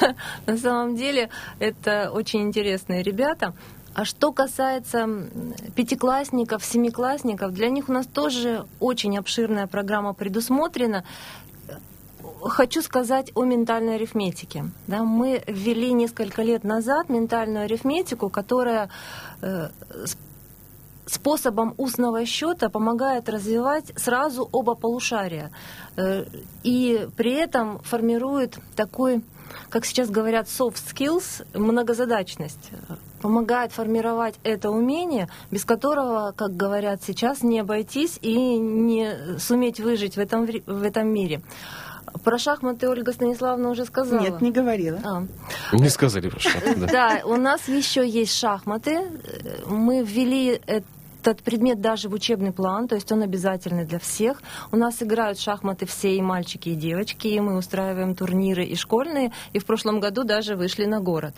на 0.46 0.56
самом 0.56 0.96
деле 0.96 1.28
это 1.58 2.10
очень 2.10 2.40
интересные 2.40 3.02
ребята, 3.02 3.54
а 3.94 4.04
что 4.04 4.32
касается 4.32 5.06
пятиклассников, 5.76 6.64
семиклассников, 6.64 7.52
для 7.52 7.68
них 7.68 7.88
у 7.88 7.92
нас 7.92 8.06
тоже 8.06 8.66
очень 8.80 9.18
обширная 9.18 9.66
программа 9.66 10.14
предусмотрена. 10.14 11.04
Хочу 12.42 12.82
сказать 12.82 13.30
о 13.34 13.44
ментальной 13.44 13.96
арифметике. 13.96 14.64
Да, 14.86 15.04
мы 15.04 15.42
ввели 15.46 15.92
несколько 15.92 16.42
лет 16.42 16.64
назад 16.64 17.08
ментальную 17.08 17.64
арифметику, 17.64 18.30
которая 18.30 18.88
э, 19.42 19.68
способом 21.06 21.74
устного 21.76 22.24
счета 22.24 22.68
помогает 22.68 23.28
развивать 23.28 23.92
сразу 23.96 24.48
оба 24.50 24.74
полушария 24.74 25.50
э, 25.96 26.24
и 26.62 27.08
при 27.16 27.32
этом 27.32 27.80
формирует 27.80 28.58
такой, 28.74 29.22
как 29.68 29.84
сейчас 29.84 30.08
говорят, 30.08 30.46
soft 30.46 30.80
skills, 30.92 31.46
многозадачность 31.54 32.70
Помогает 33.22 33.70
формировать 33.70 34.34
это 34.42 34.70
умение, 34.70 35.28
без 35.52 35.64
которого, 35.64 36.34
как 36.36 36.56
говорят 36.56 37.02
сейчас, 37.04 37.44
не 37.44 37.60
обойтись 37.60 38.18
и 38.20 38.58
не 38.58 39.38
суметь 39.38 39.78
выжить 39.78 40.16
в 40.16 40.18
этом, 40.18 40.44
в 40.44 40.82
этом 40.82 41.06
мире. 41.06 41.40
Про 42.24 42.36
шахматы 42.36 42.88
Ольга 42.88 43.12
Станиславовна 43.12 43.70
уже 43.70 43.84
сказала. 43.84 44.20
Нет, 44.20 44.40
не 44.40 44.50
говорила. 44.50 44.98
А. 45.04 45.22
Не 45.72 45.88
сказали 45.88 46.28
про 46.28 46.40
шахматы. 46.40 46.80
Да. 46.80 46.86
да, 46.88 47.20
у 47.24 47.36
нас 47.36 47.68
еще 47.68 48.06
есть 48.06 48.34
шахматы. 48.36 49.00
Мы 49.66 50.02
ввели 50.02 50.60
этот 50.66 51.42
предмет 51.44 51.80
даже 51.80 52.08
в 52.08 52.14
учебный 52.14 52.52
план, 52.52 52.88
то 52.88 52.96
есть 52.96 53.10
он 53.12 53.22
обязательный 53.22 53.84
для 53.84 54.00
всех. 54.00 54.42
У 54.72 54.76
нас 54.76 55.00
играют 55.00 55.38
шахматы 55.38 55.86
все, 55.86 56.16
и 56.16 56.20
мальчики, 56.20 56.70
и 56.70 56.74
девочки, 56.74 57.28
и 57.28 57.38
мы 57.38 57.56
устраиваем 57.56 58.16
турниры 58.16 58.64
и 58.64 58.74
школьные, 58.74 59.32
и 59.52 59.60
в 59.60 59.64
прошлом 59.64 60.00
году 60.00 60.24
даже 60.24 60.56
вышли 60.56 60.86
на 60.86 61.00
город 61.00 61.34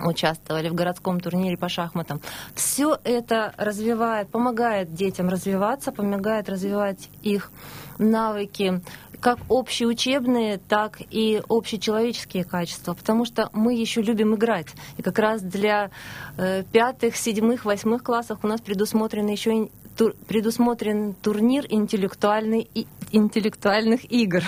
участвовали 0.00 0.68
в 0.68 0.74
городском 0.74 1.20
турнире 1.20 1.56
по 1.56 1.68
шахматам. 1.68 2.20
Все 2.54 2.98
это 3.04 3.54
развивает, 3.56 4.28
помогает 4.28 4.94
детям 4.94 5.28
развиваться, 5.28 5.92
помогает 5.92 6.48
развивать 6.48 7.08
их 7.22 7.50
навыки 7.98 8.80
как 9.24 9.38
общеучебные, 9.48 10.58
так 10.58 11.00
и 11.10 11.40
общечеловеческие 11.48 12.44
качества, 12.44 12.92
потому 12.92 13.24
что 13.24 13.48
мы 13.54 13.72
еще 13.72 14.02
любим 14.02 14.34
играть. 14.34 14.66
И 14.98 15.02
как 15.02 15.18
раз 15.18 15.40
для 15.40 15.90
э, 16.36 16.62
пятых, 16.70 17.16
седьмых, 17.16 17.64
восьмых 17.64 18.02
классов 18.02 18.40
у 18.42 18.46
нас 18.46 18.60
предусмотрен 18.60 19.26
еще 19.28 19.70
тур, 19.96 20.14
предусмотрен 20.28 21.14
турнир 21.14 21.64
интеллектуальный, 21.70 22.68
интеллектуальных 23.12 24.12
игр. 24.12 24.42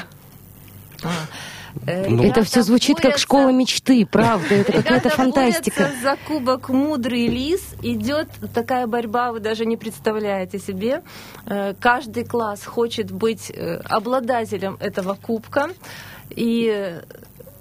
Э, 1.87 2.09
ну, 2.09 2.23
это 2.23 2.43
все 2.43 2.63
звучит 2.63 3.01
как 3.01 3.19
школа 3.19 3.51
мечты, 3.51 4.07
правда, 4.07 4.55
это 4.55 4.73
какая-то 4.73 5.11
фантастика. 5.11 5.91
За 6.03 6.17
кубок 6.27 6.69
мудрый 6.69 7.27
лис 7.27 7.75
идет 7.83 8.29
такая 8.55 8.87
борьба, 8.87 9.33
вы 9.33 9.41
даже 9.41 9.67
не 9.67 9.77
представляете 9.77 10.59
себе. 10.59 11.03
Э, 11.47 11.75
каждый 11.79 12.25
класс 12.25 12.65
хочет 12.65 13.11
быть 13.11 13.51
э, 13.51 13.77
обладателем 13.85 14.77
этого 14.81 15.15
кубка, 15.15 15.71
и 16.31 17.01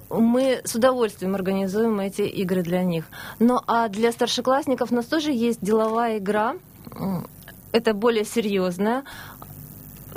мы 0.10 0.62
с 0.64 0.76
удовольствием 0.76 1.36
организуем 1.36 2.00
эти 2.00 2.22
игры 2.22 2.62
для 2.62 2.84
них. 2.84 3.06
Ну 3.40 3.60
а 3.68 3.90
для 3.90 4.12
старшеклассников 4.12 4.92
у 4.92 4.96
нас 4.96 5.06
тоже 5.06 5.32
есть 5.32 5.60
деловая 5.62 6.20
игра. 6.20 6.56
Это 7.72 7.94
более 7.94 8.24
серьезная. 8.24 9.04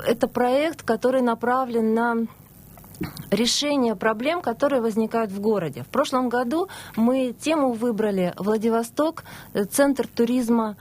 Это 0.07 0.29
проект, 0.29 0.83
который 0.83 1.23
направлен 1.23 1.95
на 1.95 2.27
решение 3.31 3.95
проблем, 3.95 4.41
которые 4.41 4.81
возникают 4.81 5.31
в 5.31 5.41
городе. 5.41 5.83
В 5.83 5.87
прошлом 5.89 6.29
году 6.29 6.69
мы 6.97 7.35
тему 7.39 7.73
выбрали 7.73 8.35
Владивосток, 8.37 9.25
э, 9.53 9.65
центр 9.65 10.07
туризма 10.07 10.77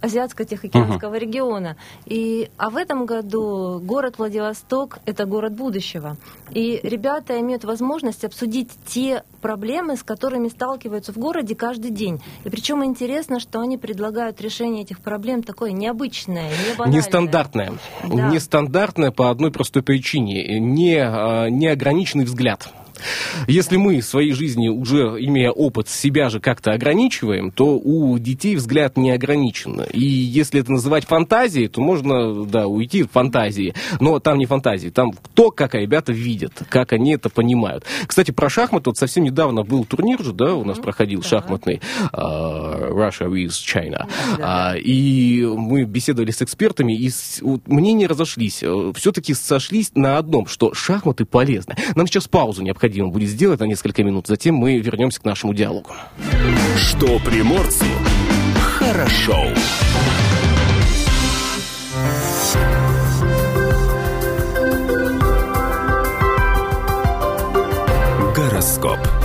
Азиатско-Тихоокеанского 0.00 1.14
uh-huh. 1.14 1.18
региона. 1.18 1.76
И, 2.06 2.50
а 2.56 2.70
в 2.70 2.76
этом 2.76 3.06
году 3.06 3.80
город 3.80 4.18
Владивосток– 4.18 4.98
это 5.06 5.26
город 5.26 5.52
будущего. 5.52 6.16
И 6.50 6.80
ребята 6.82 7.38
имеют 7.40 7.64
возможность 7.64 8.24
обсудить 8.24 8.70
те 8.86 9.24
проблемы, 9.40 9.96
с 9.96 10.02
которыми 10.02 10.48
сталкиваются 10.48 11.12
в 11.12 11.18
городе 11.18 11.54
каждый 11.54 11.90
день. 11.90 12.20
И 12.44 12.48
причем 12.48 12.84
интересно, 12.84 13.40
что 13.40 13.60
они 13.60 13.78
предлагают 13.78 14.40
решение 14.40 14.82
этих 14.82 15.00
проблем 15.00 15.42
такое 15.42 15.72
необычное, 15.72 16.50
не 16.50 16.76
банальное. 16.76 17.00
Нестандартное. 17.00 17.72
Да. 18.04 18.30
Нестандартное 18.30 19.10
по 19.10 19.30
одной 19.30 19.50
простой 19.50 19.82
причине. 19.82 20.58
Не, 20.60 20.98
а, 20.98 21.48
неограниченный 21.48 22.24
взгляд. 22.24 22.68
Если 23.46 23.76
мы 23.76 24.00
в 24.00 24.04
своей 24.04 24.32
жизни, 24.32 24.68
уже 24.68 25.16
имея 25.20 25.50
опыт, 25.50 25.88
себя 25.88 26.28
же 26.28 26.40
как-то 26.40 26.72
ограничиваем, 26.72 27.50
то 27.50 27.78
у 27.78 28.18
детей 28.18 28.56
взгляд 28.56 28.96
не 28.96 29.10
ограничен. 29.10 29.80
И 29.92 30.04
если 30.04 30.60
это 30.60 30.72
называть 30.72 31.06
фантазией, 31.06 31.68
то 31.68 31.80
можно, 31.80 32.44
да, 32.44 32.66
уйти 32.66 33.02
в 33.02 33.10
фантазии. 33.10 33.74
Но 34.00 34.18
там 34.20 34.38
не 34.38 34.46
фантазии, 34.46 34.88
там 34.88 35.12
кто, 35.12 35.50
как 35.50 35.74
ребята 35.74 36.12
видят, 36.12 36.52
как 36.68 36.92
они 36.92 37.14
это 37.14 37.30
понимают. 37.30 37.84
Кстати, 38.06 38.30
про 38.30 38.48
шахматы, 38.48 38.90
вот 38.90 38.98
совсем 38.98 39.24
недавно 39.24 39.62
был 39.62 39.84
турнир 39.84 40.22
же, 40.22 40.32
да, 40.32 40.54
у 40.54 40.64
нас 40.64 40.78
проходил 40.78 41.22
да. 41.22 41.28
шахматный 41.28 41.80
uh, 42.12 42.90
Russia 42.92 43.28
with 43.30 43.50
China. 43.50 44.06
Да, 44.38 44.74
uh, 44.76 44.80
и 44.80 45.44
мы 45.44 45.84
беседовали 45.84 46.30
с 46.30 46.42
экспертами, 46.42 46.96
и 46.96 47.08
с, 47.08 47.40
вот, 47.40 47.66
мнения 47.66 48.06
разошлись. 48.06 48.62
Все-таки 48.94 49.34
сошлись 49.34 49.92
на 49.94 50.18
одном, 50.18 50.46
что 50.46 50.74
шахматы 50.74 51.24
полезны. 51.24 51.76
Нам 51.94 52.06
сейчас 52.06 52.28
паузу 52.28 52.62
необходимо 52.62 52.89
необходимо 52.90 53.08
будет 53.08 53.28
сделать 53.28 53.60
на 53.60 53.64
несколько 53.64 54.02
минут. 54.02 54.26
Затем 54.26 54.56
мы 54.56 54.78
вернемся 54.78 55.20
к 55.20 55.24
нашему 55.24 55.54
диалогу. 55.54 55.90
Что 56.76 57.18
приморцу 57.20 57.84
хорошо. 58.78 59.46
Гороскоп. 68.34 69.19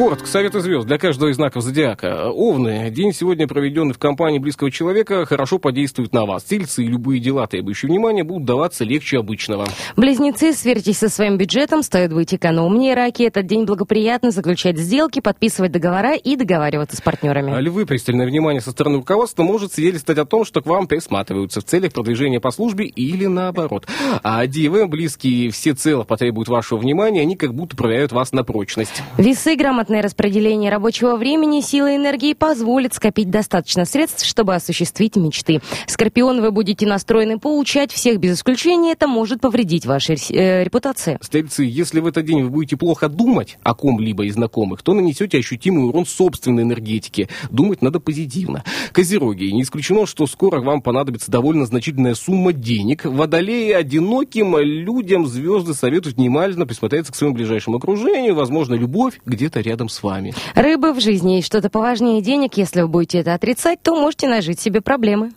Коротко, 0.00 0.26
советы 0.26 0.60
звезд 0.60 0.86
для 0.86 0.96
каждого 0.96 1.28
из 1.28 1.36
знаков 1.36 1.62
зодиака. 1.62 2.30
Овны. 2.30 2.88
День 2.88 3.12
сегодня, 3.12 3.46
проведенный 3.46 3.92
в 3.92 3.98
компании 3.98 4.38
близкого 4.38 4.70
человека, 4.70 5.26
хорошо 5.26 5.58
подействует 5.58 6.14
на 6.14 6.24
вас. 6.24 6.42
Тельцы 6.42 6.82
и 6.82 6.86
любые 6.86 7.20
дела, 7.20 7.46
требующие 7.46 7.90
внимания, 7.90 8.24
будут 8.24 8.46
даваться 8.46 8.84
легче 8.84 9.18
обычного. 9.18 9.66
Близнецы, 9.96 10.54
сверьтесь 10.54 10.96
со 10.96 11.10
своим 11.10 11.36
бюджетом, 11.36 11.82
стоит 11.82 12.14
быть 12.14 12.32
экономнее. 12.32 12.94
Раки, 12.94 13.24
этот 13.24 13.44
день 13.44 13.66
благоприятно 13.66 14.30
заключать 14.30 14.78
сделки, 14.78 15.20
подписывать 15.20 15.72
договора 15.72 16.14
и 16.14 16.34
договариваться 16.34 16.96
с 16.96 17.02
партнерами. 17.02 17.52
А 17.52 17.60
львы, 17.60 17.84
пристальное 17.84 18.24
внимание 18.24 18.62
со 18.62 18.70
стороны 18.70 18.96
руководства 18.96 19.42
может 19.42 19.74
свидетельствовать 19.74 20.18
о 20.18 20.24
том, 20.24 20.46
что 20.46 20.62
к 20.62 20.66
вам 20.66 20.86
присматриваются 20.86 21.60
в 21.60 21.64
целях 21.64 21.92
продвижения 21.92 22.40
по 22.40 22.52
службе 22.52 22.86
или 22.86 23.26
наоборот. 23.26 23.86
А 24.22 24.46
дивы, 24.46 24.86
близкие 24.86 25.50
всецело 25.50 26.04
потребуют 26.04 26.48
вашего 26.48 26.78
внимания, 26.78 27.20
они 27.20 27.36
как 27.36 27.52
будто 27.52 27.76
проверяют 27.76 28.12
вас 28.12 28.32
на 28.32 28.44
прочность. 28.44 29.02
Весы, 29.18 29.56
грамотно 29.56 29.89
Грамотное 29.90 30.08
распределение 30.08 30.70
рабочего 30.70 31.16
времени, 31.16 31.60
силы 31.62 31.96
энергии 31.96 32.32
позволит 32.34 32.94
скопить 32.94 33.28
достаточно 33.28 33.84
средств, 33.84 34.24
чтобы 34.24 34.54
осуществить 34.54 35.16
мечты. 35.16 35.60
Скорпион, 35.88 36.40
вы 36.42 36.52
будете 36.52 36.86
настроены 36.86 37.40
поучать 37.40 37.90
всех 37.90 38.20
без 38.20 38.36
исключения, 38.36 38.92
это 38.92 39.08
может 39.08 39.40
повредить 39.40 39.86
вашей 39.86 40.14
э, 40.14 40.62
репутации. 40.62 41.18
Стрельцы, 41.20 41.64
если 41.64 41.98
в 41.98 42.06
этот 42.06 42.24
день 42.24 42.44
вы 42.44 42.50
будете 42.50 42.76
плохо 42.76 43.08
думать 43.08 43.58
о 43.64 43.74
ком-либо 43.74 44.26
из 44.26 44.34
знакомых, 44.34 44.82
то 44.82 44.94
нанесете 44.94 45.38
ощутимый 45.38 45.88
урон 45.88 46.06
собственной 46.06 46.62
энергетике. 46.62 47.28
Думать 47.50 47.82
надо 47.82 47.98
позитивно. 47.98 48.62
Козероги, 48.92 49.50
не 49.50 49.62
исключено, 49.62 50.06
что 50.06 50.28
скоро 50.28 50.60
вам 50.60 50.82
понадобится 50.82 51.32
довольно 51.32 51.66
значительная 51.66 52.14
сумма 52.14 52.52
денег. 52.52 53.06
Водолеи 53.06 53.72
одиноким 53.72 54.56
людям 54.56 55.26
звезды 55.26 55.74
советуют 55.74 56.16
внимательно 56.16 56.64
присмотреться 56.64 57.10
к 57.10 57.16
своему 57.16 57.34
ближайшему 57.34 57.78
окружению. 57.78 58.36
Возможно, 58.36 58.74
любовь 58.74 59.18
где-то 59.26 59.58
рядом 59.62 59.79
рядом 59.80 59.88
с 59.88 60.02
вами. 60.02 60.34
Рыбы 60.54 60.92
в 60.92 61.00
жизни 61.00 61.32
есть 61.34 61.46
что-то 61.46 61.70
поважнее 61.70 62.20
денег. 62.20 62.56
Если 62.56 62.82
вы 62.82 62.88
будете 62.88 63.18
это 63.18 63.34
отрицать, 63.34 63.82
то 63.82 63.94
можете 63.94 64.28
нажить 64.28 64.60
себе 64.60 64.80
проблемы. 64.82 65.32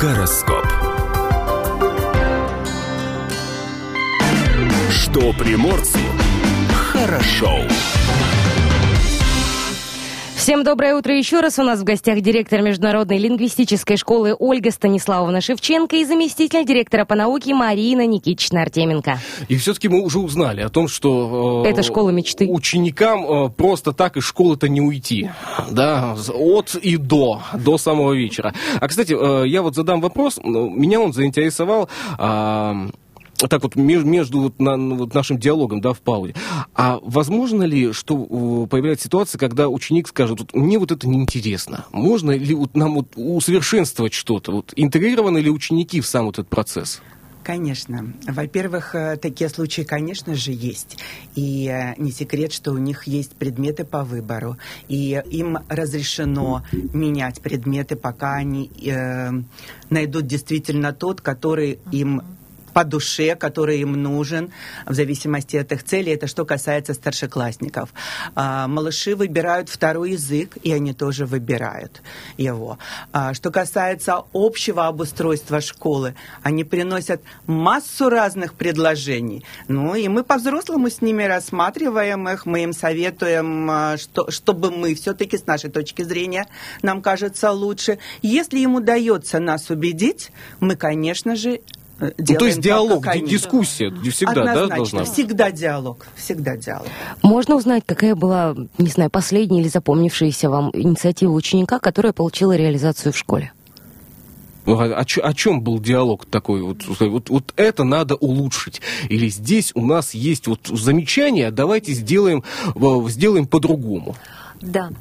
Гороскоп. 0.00 0.66
Что 4.90 5.32
приморцу 5.34 5.98
хорошо. 6.72 7.60
Всем 10.44 10.62
доброе 10.62 10.94
утро 10.94 11.16
еще 11.16 11.40
раз. 11.40 11.58
У 11.58 11.62
нас 11.62 11.80
в 11.80 11.84
гостях 11.84 12.20
директор 12.20 12.60
Международной 12.60 13.16
лингвистической 13.16 13.96
школы 13.96 14.36
Ольга 14.38 14.70
Станиславовна 14.72 15.40
Шевченко 15.40 15.96
и 15.96 16.04
заместитель 16.04 16.66
директора 16.66 17.06
по 17.06 17.14
науке 17.14 17.54
Марина 17.54 18.06
Никитична 18.06 18.60
Артеменко. 18.60 19.18
И 19.48 19.56
все-таки 19.56 19.88
мы 19.88 20.02
уже 20.02 20.18
узнали 20.18 20.60
о 20.60 20.68
том, 20.68 20.86
что... 20.86 21.62
Э, 21.64 21.70
Это 21.70 21.82
школа 21.82 22.10
мечты. 22.10 22.46
Ученикам 22.46 23.24
э, 23.24 23.48
просто 23.48 23.94
так 23.94 24.18
из 24.18 24.24
школы-то 24.24 24.68
не 24.68 24.82
уйти. 24.82 25.30
Да, 25.70 26.14
от 26.34 26.74
и 26.74 26.98
до, 26.98 27.40
до 27.54 27.78
самого 27.78 28.12
вечера. 28.12 28.52
А, 28.78 28.86
кстати, 28.86 29.16
э, 29.18 29.48
я 29.48 29.62
вот 29.62 29.74
задам 29.74 30.02
вопрос. 30.02 30.38
Меня 30.44 31.00
он 31.00 31.14
заинтересовал... 31.14 31.88
Э, 32.18 32.90
так 33.36 33.62
вот 33.62 33.76
между 33.76 34.40
вот, 34.40 34.60
на, 34.60 34.76
вот 34.76 35.14
нашим 35.14 35.38
диалогом, 35.38 35.80
да, 35.80 35.92
в 35.92 36.00
паузе. 36.00 36.34
А 36.74 36.98
возможно 37.02 37.62
ли, 37.64 37.92
что 37.92 38.66
появляется 38.66 39.06
ситуация, 39.06 39.38
когда 39.38 39.68
ученик 39.68 40.08
скажет, 40.08 40.40
вот, 40.40 40.54
мне 40.54 40.78
вот 40.78 40.92
это 40.92 41.08
неинтересно, 41.08 41.86
можно 41.92 42.32
ли 42.32 42.54
вот 42.54 42.76
нам 42.76 42.94
вот 42.94 43.08
усовершенствовать 43.16 44.12
что-то, 44.14 44.52
вот 44.52 44.72
интегрированы 44.76 45.38
ли 45.38 45.50
ученики 45.50 46.00
в 46.00 46.06
сам 46.06 46.26
вот 46.26 46.38
этот 46.38 46.48
процесс? 46.48 47.00
Конечно. 47.44 48.14
Во-первых, 48.26 48.94
э, 48.94 49.16
такие 49.18 49.50
случаи, 49.50 49.82
конечно 49.82 50.34
же, 50.34 50.50
есть. 50.50 50.96
И 51.34 51.68
э, 51.68 51.94
не 51.98 52.10
секрет, 52.10 52.54
что 52.54 52.72
у 52.72 52.78
них 52.78 53.06
есть 53.06 53.36
предметы 53.36 53.84
по 53.84 54.02
выбору. 54.02 54.56
И 54.88 55.22
им 55.30 55.58
разрешено 55.68 56.64
менять 56.72 57.42
предметы, 57.42 57.96
пока 57.96 58.36
они 58.36 58.70
э, 58.86 59.30
найдут 59.90 60.26
действительно 60.26 60.94
тот, 60.94 61.20
который 61.20 61.78
им 61.92 62.22
по 62.74 62.84
душе, 62.84 63.36
который 63.36 63.78
им 63.80 63.92
нужен, 63.92 64.50
в 64.84 64.92
зависимости 64.92 65.56
от 65.56 65.72
их 65.72 65.84
целей. 65.84 66.12
Это 66.12 66.26
что 66.26 66.44
касается 66.44 66.92
старшеклассников. 66.92 67.94
А, 68.34 68.66
малыши 68.66 69.14
выбирают 69.14 69.68
второй 69.68 70.12
язык, 70.12 70.58
и 70.62 70.72
они 70.72 70.92
тоже 70.92 71.24
выбирают 71.24 72.02
его. 72.36 72.78
А, 73.12 73.32
что 73.32 73.50
касается 73.50 74.24
общего 74.32 74.86
обустройства 74.88 75.60
школы, 75.60 76.14
они 76.42 76.64
приносят 76.64 77.22
массу 77.46 78.10
разных 78.10 78.54
предложений. 78.54 79.44
Ну, 79.68 79.94
и 79.94 80.08
мы 80.08 80.24
по-взрослому 80.24 80.90
с 80.90 81.00
ними 81.00 81.22
рассматриваем 81.22 82.28
их, 82.28 82.44
мы 82.44 82.64
им 82.64 82.72
советуем, 82.72 83.70
а, 83.70 83.96
что, 83.96 84.30
чтобы 84.30 84.72
мы 84.72 84.94
все-таки 84.96 85.38
с 85.38 85.46
нашей 85.46 85.70
точки 85.70 86.02
зрения, 86.02 86.46
нам 86.82 87.00
кажется 87.02 87.52
лучше. 87.52 87.98
Если 88.22 88.58
им 88.58 88.74
удается 88.74 89.38
нас 89.38 89.70
убедить, 89.70 90.32
мы, 90.58 90.74
конечно 90.74 91.36
же, 91.36 91.60
ну, 92.00 92.10
то 92.38 92.46
есть 92.46 92.60
диалог, 92.60 93.04
так, 93.04 93.24
дискуссия 93.24 93.90
всегда 94.10 94.42
Однозначно, 94.42 94.68
да, 94.68 94.76
должна 94.76 95.04
Всегда 95.04 95.50
диалог, 95.50 96.06
всегда 96.16 96.56
диалог. 96.56 96.88
Можно 97.22 97.56
узнать, 97.56 97.84
какая 97.86 98.14
была, 98.14 98.54
не 98.78 98.88
знаю, 98.88 99.10
последняя 99.10 99.60
или 99.60 99.68
запомнившаяся 99.68 100.50
вам 100.50 100.70
инициатива 100.74 101.32
ученика, 101.32 101.78
которая 101.78 102.12
получила 102.12 102.56
реализацию 102.56 103.12
в 103.12 103.16
школе? 103.16 103.52
Ну, 104.66 104.78
а, 104.78 104.86
о, 104.86 105.02
о 105.02 105.34
чем 105.34 105.60
был 105.60 105.78
диалог 105.78 106.24
такой? 106.26 106.62
Вот, 106.62 106.78
вот, 106.98 107.28
вот 107.28 107.52
это 107.56 107.84
надо 107.84 108.14
улучшить. 108.14 108.80
Или 109.08 109.28
здесь 109.28 109.72
у 109.74 109.84
нас 109.84 110.14
есть 110.14 110.46
вот 110.46 110.66
замечание, 110.66 111.50
давайте 111.50 111.92
сделаем, 111.92 112.42
сделаем 113.08 113.46
по-другому. 113.46 114.16
Да, 114.60 114.90
э, 114.90 114.94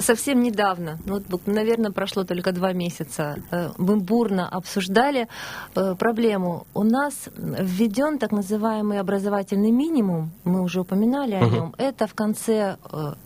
совсем 0.00 0.42
недавно, 0.42 0.98
ну, 1.04 1.22
вот, 1.28 1.46
наверное, 1.46 1.90
прошло 1.90 2.24
только 2.24 2.52
два 2.52 2.72
месяца, 2.72 3.36
э, 3.50 3.70
мы 3.78 3.96
бурно 3.96 4.48
обсуждали 4.48 5.28
э, 5.74 5.94
проблему. 5.94 6.66
У 6.74 6.82
нас 6.82 7.28
введен 7.36 8.18
так 8.18 8.32
называемый 8.32 9.00
образовательный 9.00 9.70
минимум, 9.70 10.30
мы 10.44 10.62
уже 10.62 10.80
упоминали 10.80 11.34
о 11.34 11.48
нем. 11.48 11.74
Это 11.78 12.06
в 12.06 12.14
конце 12.14 12.76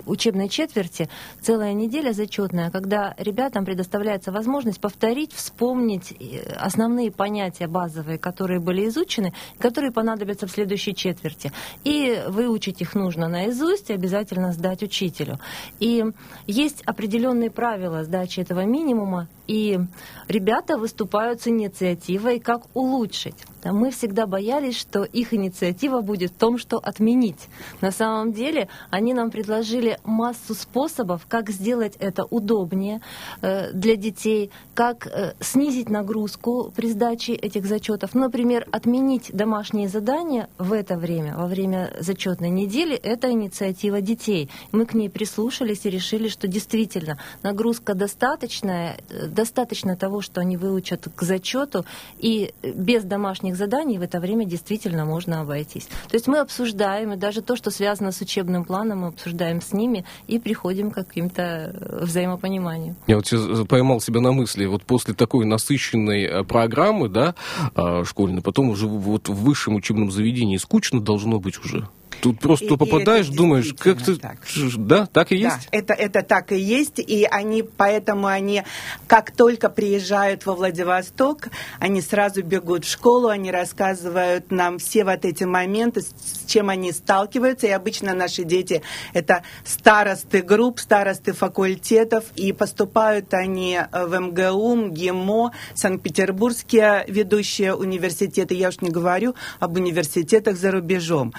учебной 0.06 0.48
четверти 0.48 1.08
целая 1.40 1.72
неделя 1.72 2.12
зачетная, 2.12 2.70
когда 2.70 3.14
ребятам 3.18 3.64
предоставляется 3.64 4.32
возможность 4.32 4.80
повторить, 4.80 5.32
вспомнить 5.32 6.14
основные 6.56 7.10
понятия 7.10 7.66
базовые, 7.66 8.18
которые 8.18 8.60
были 8.60 8.86
изучены, 8.88 9.32
которые 9.58 9.92
понадобятся 9.92 10.46
в 10.46 10.50
следующей 10.50 10.94
четверти. 10.94 11.52
И 11.84 12.22
выучить 12.28 12.80
их 12.80 12.94
нужно 12.94 13.28
наизусть 13.28 13.90
и 13.90 13.94
обязательно 13.94 14.52
сдать 14.52 14.82
учителю. 14.82 15.38
И 15.80 16.04
есть 16.46 16.82
определенные 16.82 17.50
правила 17.50 18.04
сдачи 18.04 18.40
этого 18.40 18.64
минимума, 18.64 19.28
и 19.52 19.78
ребята 20.28 20.78
выступают 20.78 21.42
с 21.42 21.48
инициативой, 21.48 22.40
как 22.40 22.62
улучшить. 22.72 23.36
Мы 23.64 23.90
всегда 23.90 24.26
боялись, 24.26 24.78
что 24.78 25.04
их 25.04 25.34
инициатива 25.34 26.00
будет 26.00 26.32
в 26.32 26.36
том, 26.36 26.58
что 26.58 26.78
отменить. 26.78 27.48
На 27.80 27.92
самом 27.92 28.32
деле 28.32 28.68
они 28.90 29.12
нам 29.14 29.30
предложили 29.30 29.98
массу 30.04 30.54
способов, 30.54 31.26
как 31.28 31.50
сделать 31.50 31.96
это 32.00 32.24
удобнее 32.24 33.02
э, 33.42 33.72
для 33.72 33.96
детей, 33.96 34.50
как 34.74 35.06
э, 35.06 35.34
снизить 35.40 35.90
нагрузку 35.90 36.72
при 36.74 36.90
сдаче 36.90 37.34
этих 37.34 37.66
зачетов. 37.66 38.14
Ну, 38.14 38.22
например, 38.22 38.66
отменить 38.72 39.30
домашние 39.32 39.88
задания 39.88 40.48
в 40.58 40.72
это 40.72 40.96
время, 40.96 41.36
во 41.36 41.46
время 41.46 41.92
зачетной 42.00 42.50
недели, 42.50 42.96
это 42.96 43.30
инициатива 43.30 44.00
детей. 44.00 44.50
Мы 44.72 44.86
к 44.86 44.94
ней 44.94 45.10
прислушались 45.10 45.84
и 45.84 45.90
решили, 45.90 46.28
что 46.28 46.48
действительно 46.48 47.18
нагрузка 47.42 47.94
достаточная, 47.94 48.96
э, 49.08 49.26
достаточно 49.42 49.96
того, 49.96 50.20
что 50.20 50.40
они 50.40 50.56
выучат 50.56 51.08
к 51.16 51.22
зачету, 51.22 51.84
и 52.20 52.54
без 52.62 53.02
домашних 53.02 53.56
заданий 53.56 53.98
в 53.98 54.02
это 54.02 54.20
время 54.20 54.44
действительно 54.44 55.04
можно 55.04 55.40
обойтись. 55.40 55.88
То 56.08 56.14
есть 56.14 56.28
мы 56.28 56.38
обсуждаем, 56.38 57.12
и 57.12 57.16
даже 57.16 57.42
то, 57.42 57.56
что 57.56 57.70
связано 57.70 58.12
с 58.12 58.20
учебным 58.20 58.64
планом, 58.64 59.00
мы 59.00 59.08
обсуждаем 59.08 59.60
с 59.60 59.72
ними 59.72 60.04
и 60.28 60.38
приходим 60.38 60.92
к 60.92 60.94
каким-то 60.94 61.42
э, 61.42 62.04
взаимопониманию. 62.04 62.94
Я 63.08 63.16
вот 63.16 63.68
поймал 63.68 64.00
себя 64.00 64.20
на 64.20 64.30
мысли, 64.30 64.66
вот 64.66 64.84
после 64.84 65.14
такой 65.14 65.44
насыщенной 65.44 66.22
э, 66.22 66.44
программы, 66.44 67.08
да, 67.08 67.34
а, 67.74 68.04
школьной, 68.04 68.42
потом 68.42 68.70
уже 68.70 68.86
вот 68.86 69.28
в 69.28 69.34
высшем 69.34 69.74
учебном 69.74 70.12
заведении 70.12 70.56
скучно 70.56 71.00
должно 71.00 71.40
быть 71.40 71.58
уже. 71.58 71.88
Тут 72.22 72.38
просто 72.38 72.66
и, 72.66 72.76
попадаешь, 72.76 73.28
и 73.28 73.34
думаешь, 73.34 73.74
как 73.76 74.00
ты... 74.00 74.14
Так. 74.14 74.38
Да, 74.76 75.06
так 75.06 75.32
и 75.32 75.36
есть? 75.36 75.68
Да, 75.72 75.78
это, 75.78 75.92
это 75.92 76.22
так 76.22 76.52
и 76.52 76.56
есть, 76.56 77.00
и 77.00 77.26
они, 77.28 77.64
поэтому 77.64 78.28
они, 78.28 78.62
как 79.08 79.32
только 79.32 79.68
приезжают 79.68 80.46
во 80.46 80.54
Владивосток, 80.54 81.48
они 81.80 82.00
сразу 82.00 82.44
бегут 82.44 82.84
в 82.84 82.88
школу, 82.88 83.26
они 83.26 83.50
рассказывают 83.50 84.52
нам 84.52 84.78
все 84.78 85.04
вот 85.04 85.24
эти 85.24 85.42
моменты, 85.42 86.02
с 86.02 86.46
чем 86.46 86.68
они 86.68 86.92
сталкиваются, 86.92 87.66
и 87.66 87.70
обычно 87.70 88.14
наши 88.14 88.44
дети 88.44 88.82
это 89.14 89.42
старосты 89.64 90.42
групп, 90.42 90.78
старосты 90.78 91.32
факультетов, 91.32 92.26
и 92.36 92.52
поступают 92.52 93.34
они 93.34 93.80
в 93.90 94.16
МГУ, 94.16 94.76
МГИМО, 94.76 95.52
Санкт-Петербургские 95.74 97.04
ведущие 97.08 97.74
университеты, 97.74 98.54
я 98.54 98.68
уж 98.68 98.80
не 98.80 98.90
говорю 98.90 99.34
об 99.58 99.74
университетах 99.74 100.56
за 100.56 100.70
рубежом. 100.70 101.32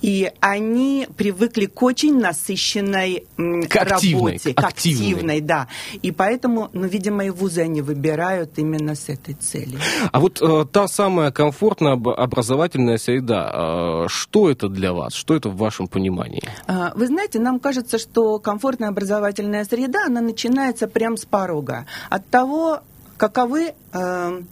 И 0.00 0.27
они 0.40 1.08
привыкли 1.16 1.66
к 1.66 1.82
очень 1.82 2.18
насыщенной 2.18 3.26
к 3.36 3.76
активной, 3.76 4.32
работе, 4.32 4.54
к 4.54 4.64
активной. 4.64 5.12
активной, 5.12 5.40
да. 5.40 5.68
И 6.02 6.12
поэтому, 6.12 6.70
ну, 6.72 6.86
видимо, 6.86 7.24
и 7.24 7.30
вузы 7.30 7.62
они 7.62 7.82
выбирают 7.82 8.58
именно 8.58 8.94
с 8.94 9.08
этой 9.08 9.34
целью. 9.34 9.78
А 10.12 10.20
вот 10.20 10.40
э, 10.40 10.66
та 10.72 10.88
самая 10.88 11.30
комфортная 11.30 11.92
образовательная 11.92 12.98
среда, 12.98 14.04
э, 14.04 14.08
что 14.08 14.50
это 14.50 14.68
для 14.68 14.92
вас? 14.92 15.14
Что 15.14 15.34
это 15.34 15.48
в 15.48 15.56
вашем 15.56 15.88
понимании? 15.88 16.42
Э, 16.66 16.90
вы 16.94 17.06
знаете, 17.06 17.38
нам 17.38 17.60
кажется, 17.60 17.98
что 17.98 18.38
комфортная 18.38 18.88
образовательная 18.88 19.64
среда, 19.64 20.06
она 20.06 20.20
начинается 20.20 20.88
прямо 20.88 21.16
с 21.16 21.24
порога. 21.24 21.86
От 22.10 22.28
того, 22.28 22.80
каковы 23.16 23.74
э, 23.92 24.42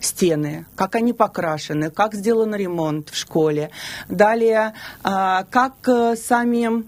стены, 0.00 0.66
как 0.74 0.94
они 0.94 1.12
покрашены, 1.12 1.90
как 1.90 2.14
сделан 2.14 2.54
ремонт 2.54 3.10
в 3.10 3.16
школе. 3.16 3.70
Далее, 4.08 4.74
а, 5.02 5.44
как 5.50 5.74
э, 5.86 6.16
сами 6.16 6.84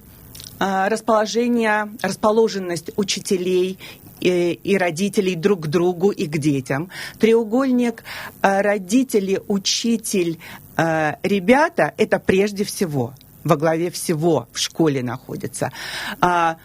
а, 0.59 0.89
расположение, 0.89 1.93
расположенность 2.03 2.91
учителей 2.97 3.79
и, 4.21 4.53
и 4.53 4.77
родителей 4.77 5.35
друг 5.35 5.65
к 5.65 5.67
другу 5.67 6.11
и 6.11 6.27
к 6.27 6.39
детям. 6.39 6.91
Треугольник 7.19 8.05
а, 8.41 8.63
родители, 8.63 9.41
учитель, 9.49 10.39
ребята– 10.77 11.93
это 11.99 12.19
прежде 12.19 12.65
всего 12.65 13.13
во 13.45 13.57
главе 13.57 13.91
всего 13.91 14.49
в 14.53 14.59
школе 14.59 15.03
находится. 15.03 15.71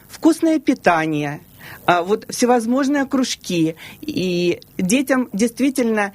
вкусное 0.08 0.60
питание, 0.60 1.42
вот 1.86 2.26
всевозможные 2.30 3.06
кружки. 3.06 3.76
И 4.00 4.62
детям 4.78 5.28
действительно 5.34 6.14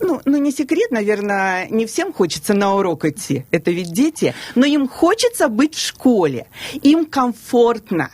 ну, 0.00 0.20
ну, 0.24 0.36
не 0.38 0.52
секрет, 0.52 0.90
наверное, 0.90 1.68
не 1.68 1.86
всем 1.86 2.12
хочется 2.12 2.54
на 2.54 2.74
урок 2.74 3.04
идти. 3.04 3.44
Это 3.50 3.70
ведь 3.70 3.92
дети. 3.92 4.34
Но 4.54 4.66
им 4.66 4.88
хочется 4.88 5.48
быть 5.48 5.74
в 5.74 5.86
школе. 5.86 6.46
Им 6.82 7.06
комфортно 7.06 8.10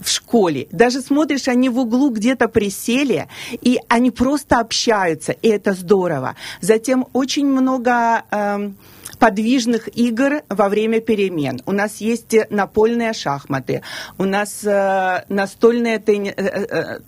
в 0.00 0.08
школе. 0.08 0.68
Даже 0.70 1.00
смотришь, 1.00 1.48
они 1.48 1.68
в 1.68 1.78
углу 1.78 2.10
где-то 2.10 2.48
присели, 2.48 3.28
и 3.60 3.80
они 3.88 4.10
просто 4.10 4.60
общаются, 4.60 5.32
и 5.32 5.48
это 5.48 5.72
здорово. 5.72 6.36
Затем 6.60 7.06
очень 7.12 7.46
много... 7.46 8.24
Э, 8.30 8.70
подвижных 9.18 9.88
игр 9.96 10.42
во 10.48 10.68
время 10.68 11.00
перемен. 11.00 11.60
У 11.66 11.72
нас 11.72 12.02
есть 12.02 12.34
напольные 12.50 13.12
шахматы, 13.12 13.82
у 14.18 14.24
нас 14.24 14.62
э, 14.64 15.24
настольные 15.28 15.98
тенни, 15.98 16.34
э, 16.36 16.42
э, 16.44 16.98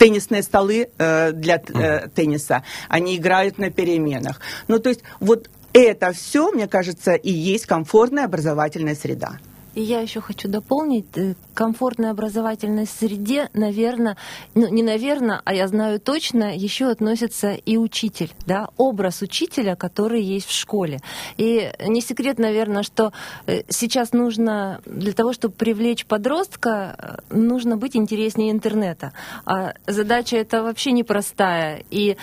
теннисные 0.00 0.42
столы 0.42 0.88
э, 0.96 1.32
для 1.32 1.56
э, 1.56 2.08
тенниса, 2.08 2.64
они 2.88 3.16
играют 3.16 3.58
на 3.58 3.70
переменах. 3.70 4.40
Ну, 4.66 4.78
то 4.78 4.88
есть 4.88 5.02
вот 5.20 5.50
это 5.74 6.12
все, 6.12 6.50
мне 6.50 6.66
кажется, 6.66 7.12
и 7.12 7.30
есть 7.30 7.66
комфортная 7.66 8.24
образовательная 8.24 8.94
среда. 8.94 9.38
И 9.80 9.82
я 9.82 10.00
еще 10.00 10.20
хочу 10.20 10.46
дополнить, 10.46 11.06
э, 11.16 11.34
комфортной 11.54 12.10
образовательной 12.10 12.86
среде, 12.86 13.48
наверное, 13.54 14.18
ну 14.54 14.68
не 14.68 14.82
наверное, 14.82 15.40
а 15.42 15.54
я 15.54 15.66
знаю 15.68 15.98
точно, 15.98 16.54
еще 16.54 16.90
относится 16.90 17.52
и 17.52 17.78
учитель, 17.78 18.30
да, 18.46 18.68
образ 18.76 19.22
учителя, 19.22 19.76
который 19.76 20.22
есть 20.22 20.46
в 20.46 20.52
школе. 20.52 21.00
И 21.38 21.72
не 21.86 22.02
секрет, 22.02 22.38
наверное, 22.38 22.82
что 22.82 23.14
э, 23.46 23.62
сейчас 23.70 24.12
нужно, 24.12 24.82
для 24.84 25.14
того, 25.14 25.32
чтобы 25.32 25.54
привлечь 25.54 26.04
подростка, 26.04 27.22
э, 27.30 27.34
нужно 27.34 27.78
быть 27.78 27.96
интереснее 27.96 28.50
интернета. 28.50 29.14
А 29.46 29.72
задача 29.86 30.36
эта 30.36 30.62
вообще 30.62 30.92
непростая. 30.92 31.84
И 31.90 32.18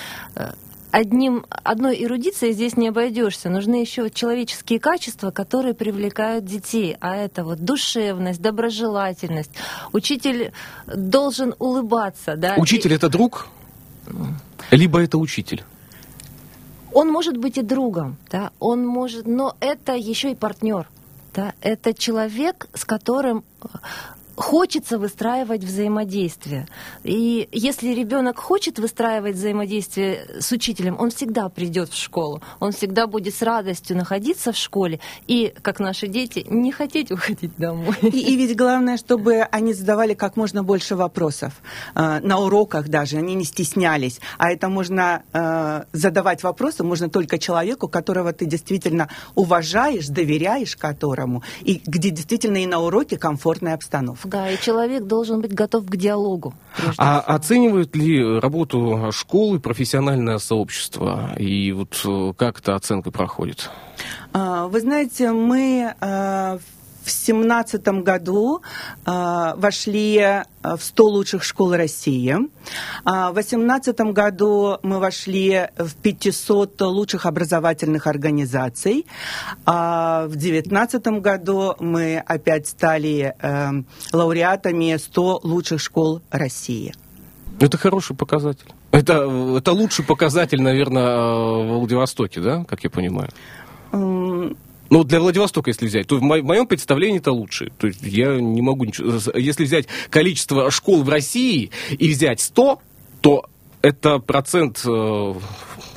одним, 0.91 1.45
одной 1.49 2.03
эрудицией 2.03 2.53
здесь 2.53 2.77
не 2.77 2.89
обойдешься. 2.89 3.49
Нужны 3.49 3.75
еще 3.75 4.09
человеческие 4.09 4.79
качества, 4.79 5.31
которые 5.31 5.73
привлекают 5.73 6.45
детей. 6.45 6.97
А 6.99 7.15
это 7.15 7.43
вот 7.43 7.59
душевность, 7.59 8.41
доброжелательность. 8.41 9.51
Учитель 9.93 10.51
должен 10.87 11.55
улыбаться. 11.59 12.35
Да? 12.35 12.55
Учитель 12.57 12.93
это 12.93 13.09
друг? 13.09 13.47
Либо 14.71 15.01
это 15.01 15.17
учитель? 15.17 15.63
Он 16.93 17.09
может 17.09 17.37
быть 17.37 17.57
и 17.57 17.61
другом, 17.61 18.17
да, 18.31 18.51
он 18.59 18.85
может, 18.85 19.27
но 19.27 19.55
это 19.59 19.93
еще 19.93 20.31
и 20.31 20.35
партнер. 20.35 20.87
Да, 21.33 21.53
это 21.61 21.93
человек, 21.93 22.67
с 22.73 22.83
которым 22.85 23.43
хочется 24.37 24.99
выстраивать 24.99 25.63
взаимодействие. 25.63 26.67
И 27.03 27.49
если 27.51 27.93
ребенок 27.93 28.37
хочет 28.37 28.77
выстраивать 28.77 29.35
взаимодействие 29.35 30.27
с 30.39 30.51
учителем, 30.51 30.95
он 30.99 31.09
всегда 31.09 31.49
придет 31.49 31.89
в 31.89 31.97
школу, 31.97 32.41
он 32.59 32.71
всегда 32.71 33.07
будет 33.07 33.33
с 33.33 33.41
радостью 33.41 33.97
находиться 33.97 34.51
в 34.51 34.57
школе 34.57 34.99
и, 35.25 35.53
как 35.61 35.79
наши 35.79 36.07
дети, 36.07 36.45
не 36.49 36.71
хотеть 36.71 37.11
уходить 37.11 37.51
домой. 37.57 37.95
И, 38.03 38.33
и 38.33 38.35
ведь 38.35 38.55
главное, 38.55 38.97
чтобы 38.97 39.41
они 39.41 39.73
задавали 39.73 40.13
как 40.13 40.37
можно 40.37 40.63
больше 40.63 40.95
вопросов. 40.95 41.53
Э, 41.95 42.19
на 42.21 42.37
уроках 42.37 42.89
даже 42.89 43.17
они 43.17 43.33
не 43.33 43.43
стеснялись. 43.43 44.19
А 44.37 44.51
это 44.51 44.69
можно 44.69 45.23
э, 45.33 45.83
задавать 45.93 46.43
вопросы 46.43 46.83
можно 46.83 47.09
только 47.09 47.39
человеку, 47.39 47.87
которого 47.87 48.33
ты 48.33 48.45
действительно 48.45 49.09
уважаешь, 49.33 50.07
доверяешь 50.07 50.75
которому, 50.75 51.43
и 51.61 51.81
где 51.85 52.11
действительно 52.11 52.57
и 52.57 52.67
на 52.67 52.79
уроке 52.79 53.17
комфортная 53.17 53.73
обстановка. 53.73 54.26
Да, 54.27 54.51
и 54.51 54.57
человек 54.59 55.03
должен 55.03 55.39
быть 55.41 55.53
готов 55.53 55.85
к 55.85 55.95
диалогу. 55.95 56.53
А 56.97 57.21
всего. 57.21 57.35
оценивают 57.35 57.95
ли 57.95 58.39
работу 58.39 59.09
школы 59.11 59.59
профессиональное 59.59 60.37
сообщество? 60.37 61.33
И 61.37 61.71
вот 61.71 62.01
э, 62.05 62.33
как 62.37 62.59
эта 62.59 62.75
оценка 62.75 63.09
проходит? 63.09 63.69
А, 64.33 64.67
вы 64.67 64.81
знаете, 64.81 65.31
мы 65.31 65.93
э, 65.99 66.59
в 67.07 67.25
2017 67.25 67.87
году 68.03 68.61
э, 69.05 69.53
вошли 69.57 70.17
э, 70.17 70.43
в 70.63 70.79
100 70.81 71.03
лучших 71.05 71.43
школ 71.43 71.73
России. 71.73 72.35
А 73.05 73.31
в 73.31 73.33
2018 73.35 73.99
году 74.13 74.77
мы 74.83 74.99
вошли 74.99 75.67
в 75.77 75.95
500 75.95 76.81
лучших 76.81 77.25
образовательных 77.25 78.07
организаций. 78.07 79.05
А 79.65 80.25
в 80.27 80.35
2019 80.35 81.07
году 81.21 81.75
мы 81.79 82.23
опять 82.25 82.67
стали 82.67 83.33
э, 83.39 83.71
лауреатами 84.13 84.97
100 84.97 85.39
лучших 85.43 85.81
школ 85.81 86.21
России. 86.31 86.93
Это 87.59 87.77
хороший 87.77 88.15
показатель. 88.15 88.67
Это, 88.91 89.57
это 89.57 89.71
лучший 89.71 90.05
показатель, 90.05 90.61
наверное, 90.61 91.17
в 91.17 91.79
Владивостоке, 91.79 92.39
да, 92.41 92.63
как 92.65 92.83
я 92.83 92.89
понимаю? 92.89 93.29
Ну, 94.89 95.03
для 95.03 95.19
Владивостока, 95.19 95.69
если 95.69 95.87
взять, 95.87 96.07
то 96.07 96.17
в 96.17 96.21
моем 96.21 96.67
представлении 96.67 97.19
это 97.19 97.31
лучше. 97.31 97.71
То 97.77 97.87
есть 97.87 98.01
я 98.01 98.39
не 98.39 98.61
могу 98.61 98.85
ничего... 98.85 99.19
Если 99.35 99.65
взять 99.65 99.87
количество 100.09 100.71
школ 100.71 101.03
в 101.03 101.09
России 101.09 101.71
и 101.89 102.09
взять 102.09 102.39
100, 102.41 102.79
то 103.21 103.45
это 103.81 104.19
процент 104.19 104.81
э, 104.85 105.33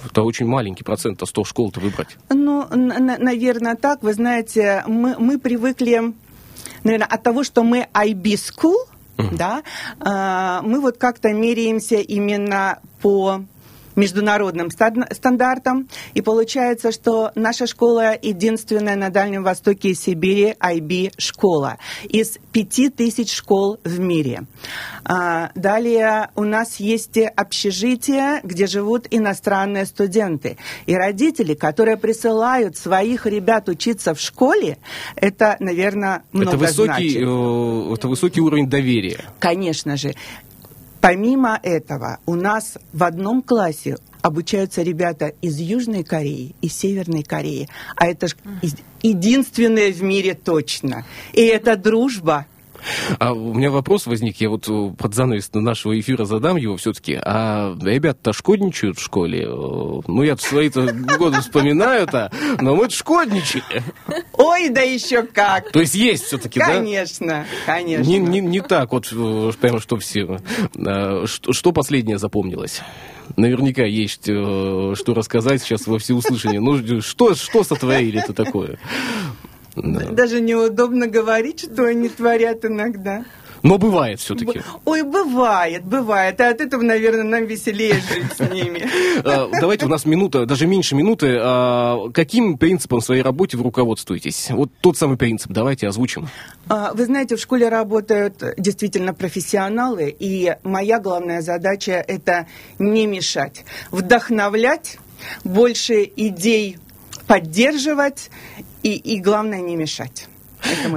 это 0.04 0.22
очень 0.22 0.46
маленький 0.46 0.84
процент, 0.84 1.22
а 1.22 1.26
100 1.26 1.44
школ-то 1.44 1.80
выбрать. 1.80 2.16
Ну, 2.28 2.66
наверное, 2.70 3.76
так. 3.76 4.02
Вы 4.02 4.14
знаете, 4.14 4.82
мы, 4.86 5.16
мы 5.18 5.38
привыкли, 5.38 6.14
наверное, 6.84 7.06
от 7.06 7.22
того, 7.22 7.44
что 7.44 7.62
мы 7.62 7.86
IB 7.92 8.22
School, 8.22 8.76
uh-huh. 9.16 9.36
да, 9.36 9.62
э, 10.00 10.66
мы 10.66 10.80
вот 10.80 10.96
как-то 10.96 11.32
меряемся 11.32 11.96
именно 11.96 12.78
по 13.02 13.42
международным 13.96 14.70
стандартам. 14.70 15.88
И 16.14 16.20
получается, 16.20 16.92
что 16.92 17.32
наша 17.34 17.66
школа 17.66 18.16
единственная 18.20 18.96
на 18.96 19.10
Дальнем 19.10 19.42
Востоке 19.42 19.90
и 19.90 19.94
Сибири 19.94 20.54
IB-школа 20.60 21.78
из 22.08 22.38
пяти 22.52 22.88
тысяч 22.90 23.34
школ 23.34 23.78
в 23.84 23.98
мире. 23.98 24.42
А, 25.04 25.50
далее 25.54 26.30
у 26.34 26.44
нас 26.44 26.76
есть 26.76 27.18
общежития, 27.18 28.40
где 28.42 28.66
живут 28.66 29.06
иностранные 29.10 29.86
студенты. 29.86 30.56
И 30.86 30.94
родители, 30.94 31.54
которые 31.54 31.96
присылают 31.96 32.76
своих 32.76 33.26
ребят 33.26 33.68
учиться 33.68 34.14
в 34.14 34.20
школе, 34.20 34.78
это, 35.16 35.56
наверное, 35.60 36.22
много 36.32 36.50
это 36.50 36.58
высокий, 36.58 37.10
значит. 37.10 37.22
Э, 37.22 37.94
это 37.94 38.08
высокий 38.08 38.40
уровень 38.40 38.68
доверия. 38.68 39.24
Конечно 39.38 39.96
же. 39.96 40.14
Помимо 41.00 41.58
этого, 41.62 42.18
у 42.26 42.34
нас 42.34 42.76
в 42.92 43.04
одном 43.04 43.42
классе 43.42 43.96
обучаются 44.20 44.82
ребята 44.82 45.32
из 45.40 45.58
Южной 45.58 46.04
Кореи 46.04 46.54
и 46.60 46.68
Северной 46.68 47.22
Кореи. 47.22 47.68
А 47.96 48.06
это 48.06 48.28
же 48.28 48.36
единственное 49.02 49.92
в 49.92 50.02
мире 50.02 50.34
точно. 50.34 51.06
И 51.32 51.40
это 51.40 51.76
дружба 51.76 52.46
а 53.18 53.32
у 53.32 53.54
меня 53.54 53.70
вопрос 53.70 54.06
возник, 54.06 54.40
я 54.40 54.48
вот 54.50 54.68
э, 54.68 54.92
под 54.96 55.14
занавес 55.14 55.50
нашего 55.52 55.98
эфира 55.98 56.24
задам 56.24 56.56
его 56.56 56.76
все-таки. 56.76 57.18
А 57.22 57.76
ребята-то 57.80 58.32
шкодничают 58.32 58.98
в 58.98 59.02
школе? 59.02 59.44
Э, 59.44 59.46
ну, 59.48 60.22
я 60.22 60.36
свои-то 60.36 60.92
годы 61.18 61.40
вспоминаю-то, 61.40 62.30
но 62.60 62.74
мы 62.74 62.88
шкодничали. 62.90 63.82
Ой, 64.32 64.68
да 64.70 64.80
еще 64.80 65.22
как! 65.22 65.70
То 65.72 65.80
есть 65.80 65.94
есть 65.94 66.24
все-таки, 66.24 66.60
да? 66.60 66.66
Конечно, 66.66 67.46
конечно. 67.66 68.08
Не, 68.08 68.18
не, 68.18 68.40
не 68.40 68.60
так 68.60 68.92
вот, 68.92 69.08
э, 69.12 69.52
прямо 69.60 69.80
что 69.80 69.96
все. 69.98 70.38
Что, 71.26 71.52
что 71.52 71.72
последнее 71.72 72.18
запомнилось? 72.18 72.80
Наверняка 73.36 73.84
есть 73.84 74.24
что 74.24 75.14
рассказать 75.14 75.62
сейчас 75.62 75.86
во 75.86 75.98
всеуслышание. 75.98 76.60
Ну, 76.60 77.00
что, 77.00 77.34
что 77.34 77.62
сотворили-то 77.62 78.32
такое? 78.32 78.78
Да. 79.76 80.00
Даже 80.10 80.40
неудобно 80.40 81.06
говорить, 81.06 81.60
что 81.72 81.84
они 81.84 82.08
творят 82.08 82.64
иногда. 82.64 83.24
Но 83.62 83.78
бывает 83.78 84.20
все-таки. 84.20 84.62
Ой, 84.84 85.02
бывает, 85.02 85.84
бывает. 85.84 86.40
А 86.40 86.48
от 86.48 86.60
этого, 86.60 86.82
наверное, 86.82 87.24
нам 87.24 87.46
веселее 87.46 87.94
жить 87.94 88.32
с 88.36 88.52
ними. 88.52 88.88
А, 89.22 89.48
давайте, 89.60 89.84
у 89.84 89.88
нас 89.88 90.06
минута, 90.06 90.46
даже 90.46 90.66
меньше 90.66 90.94
минуты. 90.94 91.36
А, 91.38 92.08
каким 92.14 92.56
принципом 92.56 93.00
в 93.00 93.04
своей 93.04 93.22
работе 93.22 93.58
вы 93.58 93.64
руководствуетесь? 93.64 94.48
Вот 94.50 94.70
тот 94.80 94.96
самый 94.96 95.18
принцип, 95.18 95.52
давайте 95.52 95.88
озвучим. 95.88 96.28
А, 96.68 96.92
вы 96.94 97.04
знаете, 97.04 97.36
в 97.36 97.40
школе 97.40 97.68
работают 97.68 98.42
действительно 98.56 99.12
профессионалы, 99.12 100.14
и 100.18 100.54
моя 100.62 101.00
главная 101.00 101.42
задача– 101.42 102.02
это 102.08 102.46
не 102.78 103.06
мешать, 103.06 103.64
вдохновлять, 103.90 104.98
больше 105.44 106.10
идей 106.16 106.78
поддерживать 107.26 108.30
и, 108.82 108.94
и 108.94 109.20
главное, 109.20 109.60
не 109.60 109.76
мешать. 109.76 110.28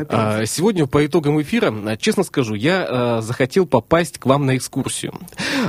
А, 0.10 0.46
сегодня 0.46 0.88
по 0.88 1.06
итогам 1.06 1.42
эфира, 1.42 1.96
честно 1.98 2.24
скажу, 2.24 2.54
я 2.54 2.86
а, 2.88 3.22
захотел 3.22 3.66
попасть 3.66 4.18
к 4.18 4.26
вам 4.26 4.46
на 4.46 4.58
экскурсию. 4.58 5.14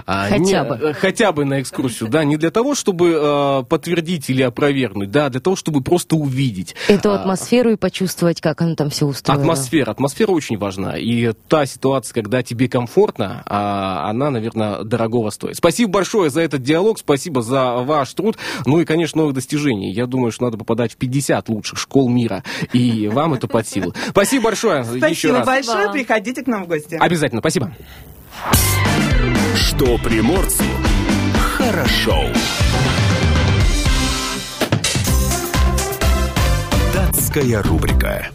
А, 0.06 0.28
хотя 0.28 0.38
не, 0.38 0.64
бы. 0.64 0.94
Хотя 0.94 1.32
бы 1.32 1.44
на 1.44 1.60
экскурсию, 1.60 2.08
да, 2.08 2.24
не 2.24 2.36
для 2.36 2.50
того, 2.50 2.74
чтобы 2.74 3.64
подтвердить 3.68 4.30
или 4.30 4.42
опровергнуть, 4.42 5.10
да, 5.10 5.28
для 5.28 5.40
того, 5.40 5.56
чтобы 5.56 5.82
просто 5.82 6.16
увидеть. 6.16 6.74
Эту 6.88 7.12
атмосферу 7.12 7.72
и 7.72 7.76
почувствовать, 7.76 8.40
как 8.40 8.60
она 8.62 8.74
там 8.74 8.90
все 8.90 9.06
устроена. 9.06 9.42
Атмосфера, 9.42 9.90
атмосфера 9.90 10.30
очень 10.32 10.58
важна. 10.58 10.96
И 10.96 11.32
та 11.48 11.66
ситуация, 11.66 12.14
когда 12.14 12.42
тебе 12.42 12.68
комфортно, 12.68 13.42
она, 13.46 14.30
наверное, 14.30 14.82
дорогого 14.84 15.30
стоит. 15.30 15.56
Спасибо 15.56 15.92
большое 15.92 16.30
за 16.30 16.40
этот 16.40 16.62
диалог, 16.62 16.98
спасибо 16.98 17.42
за 17.42 17.72
ваш 17.74 18.12
труд. 18.14 18.36
Ну 18.66 18.80
и, 18.80 18.84
конечно, 18.84 19.18
новых 19.18 19.34
достижений. 19.34 19.92
Я 19.92 20.06
думаю, 20.06 20.32
что 20.32 20.44
надо 20.44 20.58
попадать 20.58 20.92
в 20.92 20.96
50 20.96 21.48
лучших 21.48 21.78
школ 21.78 22.08
мира. 22.08 22.42
И 22.72 23.08
вам 23.08 23.34
это 23.34 23.48
под 23.48 23.66
силу. 23.68 23.94
Спасибо 24.10 24.44
большое. 24.44 24.84
Спасибо 24.84 25.08
еще 25.08 25.32
раз. 25.32 25.46
большое. 25.46 25.90
Приходите 25.92 26.42
к 26.42 26.46
нам 26.46 26.64
в 26.64 26.68
гости. 26.68 26.96
Обязательно. 27.00 27.40
Спасибо. 27.40 27.74
Что 29.54 29.98
приморцу 29.98 30.64
хорошо. 31.56 32.24
Датская 36.92 37.62
рубрика. 37.62 38.26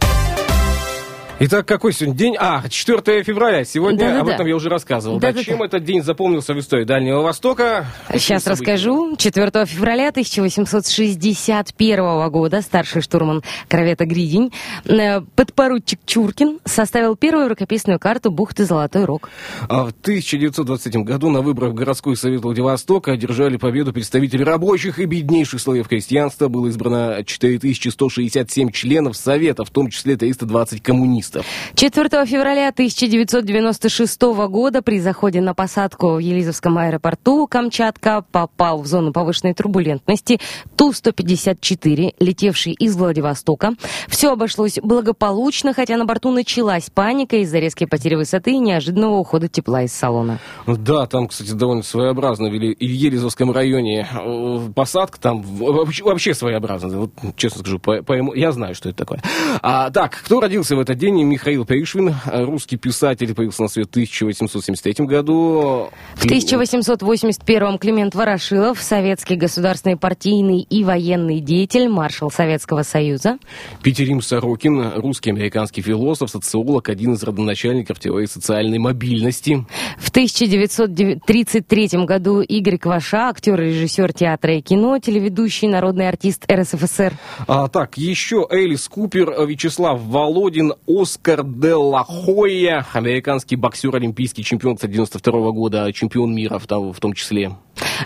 Итак, 1.42 1.64
какой 1.64 1.94
сегодня 1.94 2.18
день? 2.18 2.36
А, 2.38 2.68
4 2.68 3.24
февраля. 3.24 3.64
Сегодня 3.64 4.00
да, 4.00 4.12
да, 4.12 4.20
об 4.20 4.28
этом 4.28 4.44
да. 4.44 4.50
я 4.50 4.56
уже 4.56 4.68
рассказывал. 4.68 5.18
Да, 5.18 5.32
да, 5.32 5.42
чем 5.42 5.60
да. 5.60 5.64
этот 5.64 5.84
день 5.84 6.02
запомнился 6.02 6.52
в 6.52 6.60
истории 6.60 6.84
Дальнего 6.84 7.22
Востока? 7.22 7.86
Сейчас 8.12 8.46
расскажу. 8.46 9.16
4 9.16 9.64
февраля 9.64 10.10
1861 10.10 12.30
года 12.30 12.60
старший 12.60 13.00
штурман 13.00 13.42
корвета 13.68 14.04
«Гридень» 14.04 14.52
э, 14.84 15.22
подпоручик 15.34 16.00
Чуркин 16.04 16.58
составил 16.66 17.16
первую 17.16 17.48
рукописную 17.48 17.98
карту 17.98 18.30
бухты 18.30 18.66
Золотой 18.66 19.06
Рог. 19.06 19.30
А 19.66 19.84
в 19.84 19.94
1923 19.98 21.04
году 21.04 21.30
на 21.30 21.40
выборах 21.40 21.72
в 21.72 21.74
городской 21.74 22.18
совет 22.18 22.42
Владивостока 22.42 23.12
одержали 23.12 23.56
победу 23.56 23.94
представители 23.94 24.42
рабочих 24.42 24.98
и 24.98 25.06
беднейших 25.06 25.58
слоев 25.58 25.88
крестьянства. 25.88 26.48
Было 26.48 26.66
избрано 26.66 27.24
4167 27.24 28.72
членов 28.72 29.16
совета, 29.16 29.64
в 29.64 29.70
том 29.70 29.88
числе 29.88 30.18
320 30.18 30.82
коммунистов 30.82 31.29
туристов. 31.30 31.46
4 31.74 32.26
февраля 32.26 32.68
1996 32.68 34.22
года 34.48 34.82
при 34.82 35.00
заходе 35.00 35.40
на 35.40 35.54
посадку 35.54 36.14
в 36.14 36.18
Елизовском 36.18 36.78
аэропорту 36.78 37.46
Камчатка 37.46 38.24
попал 38.30 38.82
в 38.82 38.86
зону 38.86 39.12
повышенной 39.12 39.54
турбулентности 39.54 40.40
Ту-154, 40.76 42.14
летевший 42.18 42.72
из 42.72 42.96
Владивостока. 42.96 43.74
Все 44.08 44.32
обошлось 44.32 44.78
благополучно, 44.82 45.72
хотя 45.72 45.96
на 45.96 46.04
борту 46.04 46.30
началась 46.30 46.90
паника 46.90 47.36
из-за 47.36 47.58
резкой 47.58 47.86
потери 47.86 48.14
высоты 48.14 48.52
и 48.52 48.58
неожиданного 48.58 49.16
ухода 49.16 49.48
тепла 49.48 49.82
из 49.82 49.92
салона. 49.92 50.38
Да, 50.66 51.06
там, 51.06 51.28
кстати, 51.28 51.52
довольно 51.52 51.82
своеобразно 51.82 52.48
в 52.48 52.52
Елизовском 52.52 53.52
районе 53.52 54.06
э, 54.12 54.72
посадка, 54.74 55.20
там 55.20 55.42
вообще, 55.42 56.04
вообще 56.04 56.34
своеобразно. 56.34 56.98
Вот, 56.98 57.10
честно 57.36 57.60
скажу, 57.60 57.78
по, 57.78 58.02
по, 58.02 58.34
я 58.34 58.52
знаю, 58.52 58.74
что 58.74 58.88
это 58.88 58.98
такое. 58.98 59.22
А, 59.62 59.90
так, 59.90 60.20
кто 60.24 60.40
родился 60.40 60.76
в 60.76 60.80
этот 60.80 60.98
день? 60.98 61.19
Михаил 61.24 61.64
Пришвин, 61.64 62.14
русский 62.26 62.76
писатель, 62.76 63.34
появился 63.34 63.62
на 63.62 63.68
свет 63.68 63.86
в 63.86 63.90
1873 63.90 65.06
году. 65.06 65.90
В 66.14 66.24
1881 66.24 67.78
Климент 67.78 68.14
Ворошилов, 68.14 68.80
советский 68.80 69.36
государственный 69.36 69.96
партийный 69.96 70.60
и 70.60 70.84
военный 70.84 71.40
деятель, 71.40 71.88
маршал 71.88 72.30
Советского 72.30 72.82
Союза. 72.82 73.38
Петерим 73.82 74.20
Сорокин, 74.20 74.92
русский 74.96 75.30
американский 75.30 75.82
философ, 75.82 76.30
социолог, 76.30 76.88
один 76.88 77.14
из 77.14 77.22
родоначальников 77.22 77.98
теории 77.98 78.26
социальной 78.26 78.78
мобильности. 78.78 79.64
В 79.98 80.10
1933 80.10 81.88
году 82.04 82.40
Игорь 82.40 82.78
Кваша, 82.78 83.28
актер, 83.28 83.58
режиссер 83.58 84.12
театра 84.12 84.56
и 84.56 84.60
кино, 84.60 84.98
телеведущий, 84.98 85.68
народный 85.68 86.08
артист 86.08 86.44
РСФСР. 86.50 87.12
А, 87.46 87.68
так, 87.68 87.96
еще 87.96 88.46
Элис 88.50 88.88
Купер, 88.88 89.46
Вячеслав 89.46 90.00
Володин, 90.00 90.74
Оскар 91.10 91.42
де 91.42 91.74
ла 91.74 92.04
Хойя, 92.04 92.86
американский 92.92 93.56
боксер, 93.56 93.96
олимпийский 93.96 94.44
чемпион, 94.44 94.76
кстати, 94.76 94.92
92 94.92 95.50
года, 95.50 95.92
чемпион 95.92 96.32
мира 96.32 96.60
в, 96.60 96.66
в 96.68 97.00
том 97.00 97.14
числе. 97.14 97.56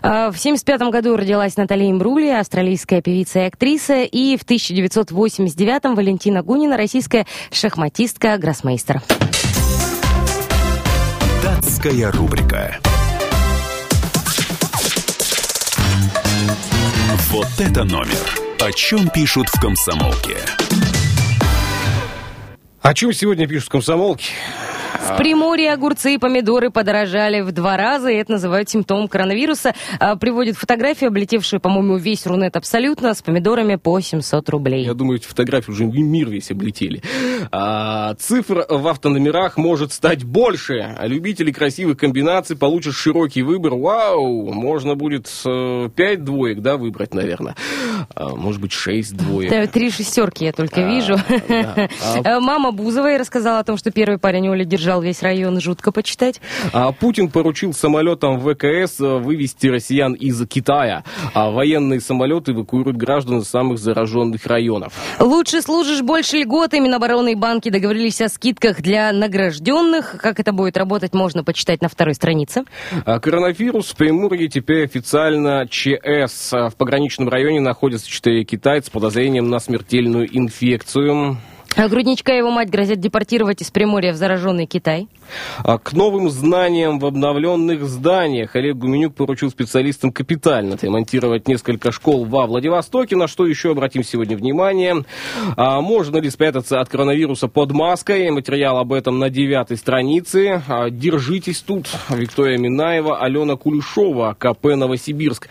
А, 0.00 0.32
в 0.32 0.40
1975 0.40 0.80
году 0.90 1.14
родилась 1.14 1.58
Наталья 1.58 1.90
Имбрули, 1.90 2.30
австралийская 2.30 3.02
певица 3.02 3.40
и 3.40 3.42
актриса, 3.42 4.04
и 4.04 4.38
в 4.38 4.42
1989 4.44 5.94
Валентина 5.94 6.42
Гунина, 6.42 6.78
российская 6.78 7.26
шахматистка, 7.52 8.38
гроссмейстер. 8.38 9.02
Датская 11.42 12.10
рубрика. 12.10 12.78
Вот 17.28 17.48
это 17.58 17.84
номер. 17.84 18.40
О 18.60 18.72
чем 18.72 19.10
пишут 19.10 19.48
в 19.50 19.60
комсомолке? 19.60 20.38
О 22.84 22.92
чем 22.92 23.14
сегодня 23.14 23.46
пишут 23.46 23.68
в 23.68 23.70
комсомолке? 23.70 24.34
В 25.04 25.18
Приморье 25.18 25.72
огурцы 25.72 26.14
и 26.14 26.18
помидоры 26.18 26.70
подорожали 26.70 27.42
в 27.42 27.52
два 27.52 27.76
раза, 27.76 28.08
и 28.08 28.16
это 28.16 28.32
называют 28.32 28.70
симптомом 28.70 29.06
коронавируса. 29.06 29.74
А, 30.00 30.16
приводит 30.16 30.56
фотографию, 30.56 31.08
облетевшую, 31.08 31.60
по-моему, 31.60 31.98
весь 31.98 32.26
Рунет 32.26 32.56
абсолютно, 32.56 33.12
с 33.12 33.20
помидорами 33.20 33.76
по 33.76 34.00
700 34.00 34.48
рублей. 34.48 34.84
Я 34.84 34.94
думаю, 34.94 35.18
эти 35.18 35.26
фотографии 35.26 35.70
уже 35.70 35.84
мир 35.84 36.30
весь 36.30 36.50
облетели. 36.50 37.02
А, 37.52 38.14
цифр 38.14 38.64
в 38.68 38.88
автономерах 38.88 39.58
может 39.58 39.92
стать 39.92 40.24
больше. 40.24 40.96
Любители 41.02 41.52
красивых 41.52 41.98
комбинаций 41.98 42.56
получат 42.56 42.94
широкий 42.94 43.42
выбор. 43.42 43.74
Вау! 43.74 44.52
Можно 44.52 44.94
будет 44.94 45.30
э, 45.44 45.90
5 45.94 46.24
двоек, 46.24 46.60
да, 46.60 46.78
выбрать, 46.78 47.12
наверное. 47.12 47.56
А, 48.14 48.34
может 48.34 48.60
быть, 48.60 48.72
6 48.72 49.16
двоек. 49.16 49.50
Да, 49.50 49.66
три 49.66 49.90
шестерки 49.90 50.46
я 50.46 50.52
только 50.52 50.86
а, 50.86 50.88
вижу. 50.88 51.16
Да. 51.48 51.88
Мама 52.40 52.72
Бузовой 52.72 53.18
рассказала 53.18 53.58
о 53.58 53.64
том, 53.64 53.76
что 53.76 53.90
первый 53.90 54.18
парень 54.18 54.48
Оля 54.48 54.64
держал 54.64 54.93
побежал 54.94 55.02
весь 55.02 55.22
район 55.22 55.60
жутко 55.60 55.92
почитать. 55.92 56.40
А 56.72 56.92
Путин 56.92 57.30
поручил 57.30 57.72
самолетам 57.72 58.40
ВКС 58.40 59.00
э, 59.00 59.18
вывести 59.18 59.68
россиян 59.68 60.12
из 60.14 60.46
Китая, 60.46 61.04
а 61.32 61.50
военные 61.50 62.00
самолеты 62.00 62.52
эвакуируют 62.52 62.96
граждан 62.96 63.38
из 63.38 63.48
самых 63.48 63.78
зараженных 63.78 64.46
районов. 64.46 64.92
Лучше 65.18 65.62
служишь 65.62 66.02
больше 66.02 66.38
льгот. 66.38 66.72
Минобороны 66.74 67.32
и 67.32 67.34
банки 67.34 67.70
договорились 67.70 68.20
о 68.20 68.28
скидках 68.28 68.82
для 68.82 69.12
награжденных. 69.12 70.16
Как 70.20 70.40
это 70.40 70.52
будет 70.52 70.76
работать, 70.76 71.14
можно 71.14 71.44
почитать 71.44 71.82
на 71.82 71.88
второй 71.88 72.14
странице. 72.14 72.64
А 73.04 73.20
коронавирус 73.20 73.92
в 73.92 73.96
Приморье 73.96 74.48
теперь 74.48 74.84
официально 74.84 75.66
ЧС. 75.68 76.52
В 76.52 76.74
пограничном 76.76 77.28
районе 77.28 77.60
находятся 77.60 78.08
четыре 78.10 78.44
китайца 78.44 78.88
с 78.88 78.90
подозрением 78.90 79.48
на 79.50 79.60
смертельную 79.60 80.28
инфекцию. 80.36 81.38
А 81.76 81.88
грудничка 81.88 82.32
и 82.32 82.38
его 82.38 82.50
мать 82.50 82.70
грозят 82.70 83.00
депортировать 83.00 83.60
из 83.60 83.70
Приморья 83.70 84.12
в 84.12 84.16
зараженный 84.16 84.66
Китай. 84.66 85.08
А 85.58 85.78
к 85.78 85.92
новым 85.92 86.30
знаниям 86.30 87.00
в 87.00 87.06
обновленных 87.06 87.84
зданиях 87.84 88.54
Олег 88.54 88.76
Гуменюк 88.76 89.14
поручил 89.14 89.50
специалистам 89.50 90.12
капитально 90.12 90.74
отремонтировать 90.74 91.48
несколько 91.48 91.90
школ 91.90 92.26
во 92.26 92.46
Владивостоке. 92.46 93.16
На 93.16 93.26
что 93.26 93.44
еще 93.46 93.72
обратим 93.72 94.04
сегодня 94.04 94.36
внимание? 94.36 95.04
А 95.56 95.80
можно 95.80 96.18
ли 96.18 96.30
спрятаться 96.30 96.80
от 96.80 96.88
коронавируса 96.88 97.48
под 97.48 97.72
маской? 97.72 98.30
Материал 98.30 98.78
об 98.78 98.92
этом 98.92 99.18
на 99.18 99.28
девятой 99.28 99.76
странице. 99.76 100.62
А 100.68 100.90
держитесь 100.90 101.60
тут. 101.60 101.88
Виктория 102.08 102.56
Минаева, 102.56 103.18
Алена 103.20 103.56
Кулешова, 103.56 104.36
КП 104.38 104.76
Новосибирск. 104.76 105.48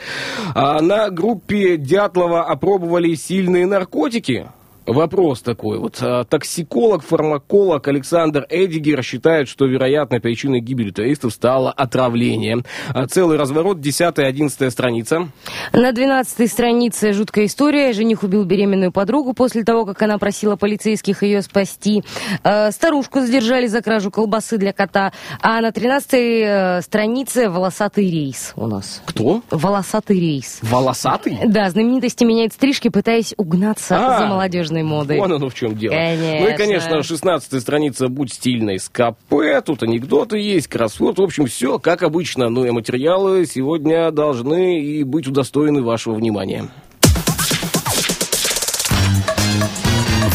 А 0.55 0.81
на 0.81 1.09
группе 1.09 1.75
Дятлова 1.75 2.43
опробовали 2.45 3.13
сильные 3.15 3.65
наркотики. 3.65 4.47
Вопрос 4.85 5.41
такой. 5.41 5.79
Вот 5.79 5.99
а, 6.01 6.25
токсиколог, 6.25 7.03
фармаколог 7.03 7.87
Александр 7.87 8.45
Эдигер 8.49 9.01
считает, 9.03 9.47
что, 9.47 9.65
вероятно, 9.65 10.19
причиной 10.19 10.59
гибели 10.59 10.91
туристов 10.91 11.33
стало 11.33 11.71
отравление. 11.71 12.63
А 12.89 13.07
целый 13.07 13.37
разворот, 13.37 13.77
10-11 13.77 14.69
страница. 14.69 15.29
На 15.71 15.91
12 15.91 16.51
странице 16.51 17.13
жуткая 17.13 17.45
история. 17.45 17.93
Жених 17.93 18.23
убил 18.23 18.43
беременную 18.43 18.91
подругу 18.91 19.33
после 19.33 19.63
того, 19.63 19.85
как 19.85 20.01
она 20.01 20.17
просила 20.17 20.55
полицейских 20.57 21.23
ее 21.23 21.41
спасти. 21.41 22.03
А, 22.43 22.71
старушку 22.71 23.21
задержали 23.21 23.67
за 23.67 23.81
кражу 23.81 24.11
колбасы 24.11 24.57
для 24.57 24.73
кота. 24.73 25.13
А 25.41 25.61
на 25.61 25.71
13 25.71 26.13
э, 26.13 26.81
странице 26.81 27.49
волосатый 27.49 28.09
рейс 28.09 28.53
у 28.55 28.67
нас. 28.67 29.01
Кто? 29.05 29.41
Волосатый 29.49 30.19
рейс. 30.19 30.59
Волосатый? 30.61 31.39
Да, 31.45 31.69
знаменитости 31.69 32.23
меняют 32.23 32.53
стрижки, 32.53 32.89
пытаясь 32.89 33.33
угнаться 33.37 33.95
а, 33.97 34.19
за 34.19 34.25
молодежь 34.25 34.69
молодежной 34.81 34.83
моды. 34.83 35.17
Вон 35.17 35.33
оно 35.33 35.49
в 35.49 35.53
чем 35.53 35.75
дело. 35.75 35.93
Конечно. 35.93 36.39
Ну 36.39 36.47
и, 36.49 36.57
конечно, 36.57 37.03
16 37.03 37.61
страница 37.61 38.07
«Будь 38.07 38.33
стильной» 38.33 38.79
с 38.79 38.89
КП. 38.89 39.35
Тут 39.65 39.83
анекдоты 39.83 40.39
есть, 40.39 40.67
кроссворд. 40.67 41.19
В 41.19 41.23
общем, 41.23 41.45
все 41.45 41.79
как 41.79 42.03
обычно. 42.03 42.49
Ну 42.49 42.65
и 42.65 42.71
материалы 42.71 43.45
сегодня 43.45 44.11
должны 44.11 44.81
и 44.81 45.03
быть 45.03 45.27
удостоены 45.27 45.83
вашего 45.83 46.15
внимания. 46.15 46.67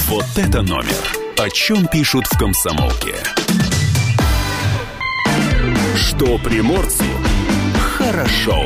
Вот 0.07 0.25
это 0.37 0.63
номер. 0.63 0.97
О 1.37 1.51
чем 1.51 1.87
пишут 1.87 2.27
в 2.27 2.39
комсомолке. 2.39 3.15
Что 5.97 6.39
приморцу 6.39 7.05
хорошо. 7.97 8.65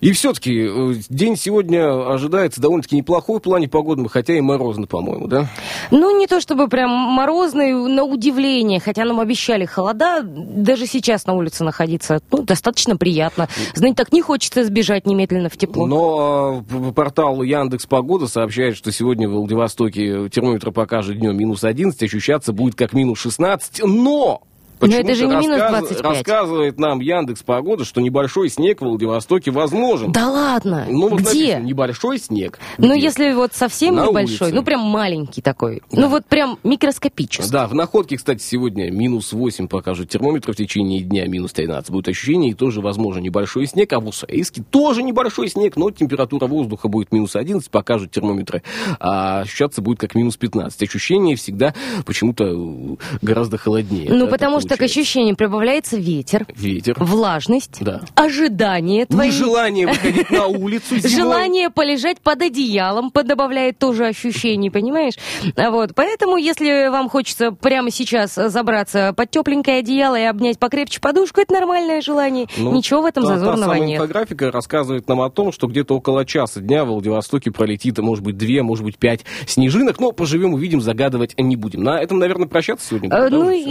И 0.00 0.12
все-таки 0.12 0.66
э, 0.68 0.94
день 1.08 1.36
сегодня 1.36 2.12
ожидается 2.12 2.60
довольно-таки 2.60 2.96
неплохой 2.96 3.40
в 3.40 3.42
плане 3.42 3.68
погоды, 3.68 4.08
хотя 4.08 4.34
и 4.36 4.40
морозно, 4.40 4.86
по-моему, 4.86 5.26
да? 5.26 5.48
Ну, 5.90 6.16
не 6.16 6.26
то 6.26 6.40
чтобы 6.40 6.68
прям 6.68 6.90
морозный, 6.90 7.72
на 7.72 8.04
удивление, 8.04 8.78
хотя 8.78 9.04
нам 9.04 9.18
обещали 9.18 9.64
холода, 9.64 10.22
даже 10.22 10.86
сейчас 10.86 11.26
на 11.26 11.34
улице 11.34 11.64
находиться 11.64 12.20
ну, 12.30 12.42
достаточно 12.42 12.96
приятно. 12.96 13.48
Знаете, 13.74 13.96
так 13.96 14.12
не 14.12 14.22
хочется 14.22 14.64
сбежать 14.64 15.06
немедленно 15.06 15.48
в 15.48 15.56
тепло. 15.56 15.86
Но 15.86 16.64
э, 16.70 16.92
портал 16.92 17.42
Яндекс 17.42 17.86
Погода 17.86 18.28
сообщает, 18.28 18.76
что 18.76 18.92
сегодня 18.92 19.28
в 19.28 19.32
Владивостоке 19.32 20.28
термометр 20.28 20.70
покажет 20.70 21.18
днем 21.18 21.36
минус 21.36 21.64
11, 21.64 22.00
ощущаться 22.02 22.52
будет 22.52 22.76
как 22.76 22.92
минус 22.92 23.18
16, 23.18 23.82
но 23.84 24.42
но 24.80 24.94
это 24.94 25.14
же 25.14 25.26
не 25.26 25.36
минус 25.36 25.58
25. 25.58 26.00
Рассказывает 26.00 26.78
нам 26.78 27.00
Яндекс 27.00 27.42
Погода, 27.42 27.84
что 27.84 28.00
небольшой 28.00 28.48
снег 28.48 28.80
в 28.80 28.84
Владивостоке 28.84 29.50
возможен. 29.50 30.12
Да 30.12 30.30
ладно? 30.30 30.86
Ну, 30.88 31.08
вот 31.08 31.20
Где? 31.20 31.28
Написано, 31.28 31.64
небольшой 31.64 32.18
снег. 32.18 32.58
Ну, 32.78 32.94
если 32.94 33.32
вот 33.32 33.54
совсем 33.54 33.96
На 33.96 34.06
небольшой, 34.06 34.48
улице. 34.48 34.54
ну, 34.54 34.62
прям 34.62 34.80
маленький 34.80 35.42
такой. 35.42 35.82
Да. 35.90 36.02
Ну, 36.02 36.08
вот 36.08 36.26
прям 36.26 36.58
микроскопический. 36.64 37.50
Да, 37.50 37.66
в 37.66 37.74
Находке, 37.74 38.16
кстати, 38.16 38.42
сегодня 38.42 38.90
минус 38.90 39.32
8 39.32 39.68
покажут 39.68 40.08
термометр 40.08 40.52
в 40.52 40.56
течение 40.56 41.00
дня, 41.00 41.26
минус 41.26 41.52
13 41.52 41.90
будет 41.90 42.08
ощущение, 42.08 42.52
и 42.52 42.54
тоже, 42.54 42.80
возможно, 42.80 43.20
небольшой 43.20 43.66
снег. 43.66 43.92
А 43.92 44.00
в 44.00 44.06
Уссурийске 44.06 44.62
тоже 44.62 45.02
небольшой 45.02 45.48
снег, 45.48 45.76
но 45.76 45.90
температура 45.90 46.46
воздуха 46.46 46.88
будет 46.88 47.12
минус 47.12 47.36
11, 47.36 47.70
покажут 47.70 48.10
термометры. 48.10 48.62
А 49.00 49.40
ощущаться 49.40 49.82
будет 49.82 49.98
как 49.98 50.14
минус 50.14 50.36
15. 50.36 50.82
Ощущение 50.82 51.36
всегда 51.36 51.74
почему-то 52.06 52.44
э, 52.44 52.96
гораздо 53.22 53.58
холоднее. 53.58 54.08
Ну, 54.10 54.26
да, 54.26 54.30
потому 54.30 54.60
такое. 54.60 54.67
Так 54.68 54.82
ощущение 54.82 55.34
прибавляется 55.34 55.96
ветер, 55.96 56.46
Ветер. 56.54 56.96
влажность, 56.98 57.78
Да. 57.80 58.00
ожидание 58.14 59.06
твои. 59.06 59.28
Нежелание 59.28 59.86
выходить 59.86 60.30
на 60.30 60.46
улицу 60.46 60.96
зимой. 60.98 61.10
Желание 61.10 61.70
полежать 61.70 62.20
под 62.20 62.42
одеялом 62.42 63.10
под- 63.10 63.26
добавляет 63.26 63.78
тоже 63.78 64.06
ощущений, 64.06 64.70
понимаешь? 64.70 65.14
А 65.56 65.70
Вот, 65.70 65.94
поэтому, 65.94 66.36
если 66.36 66.88
вам 66.88 67.08
хочется 67.08 67.52
прямо 67.52 67.90
сейчас 67.90 68.34
забраться 68.34 69.12
под 69.16 69.30
тепленькое 69.30 69.78
одеяло 69.78 70.18
и 70.18 70.22
обнять 70.24 70.58
покрепче 70.58 71.00
подушку, 71.00 71.40
это 71.40 71.52
нормальное 71.54 72.00
желание. 72.00 72.46
Ну, 72.56 72.72
Ничего 72.74 73.02
в 73.02 73.06
этом 73.06 73.24
та- 73.24 73.36
зазорного 73.38 73.74
та 73.74 73.78
нет. 73.80 73.96
инфографика 74.00 74.50
рассказывает 74.50 75.08
нам 75.08 75.20
о 75.20 75.30
том, 75.30 75.52
что 75.52 75.66
где-то 75.66 75.94
около 75.96 76.24
часа 76.24 76.60
дня 76.60 76.84
в 76.84 76.88
Владивостоке 76.88 77.50
пролетит, 77.50 77.98
может 77.98 78.24
быть, 78.24 78.36
две, 78.36 78.62
может 78.62 78.84
быть, 78.84 78.96
пять 78.98 79.20
снежинок. 79.46 80.00
Но 80.00 80.12
поживем, 80.12 80.54
увидим, 80.54 80.80
загадывать 80.80 81.34
не 81.38 81.56
будем. 81.56 81.82
На 81.82 82.00
этом, 82.00 82.18
наверное, 82.18 82.48
прощаться 82.48 82.88
сегодня. 82.88 83.08
Э, 83.10 83.28
Ну, 83.28 83.40
уже 83.46 83.54
всё? 83.62 83.70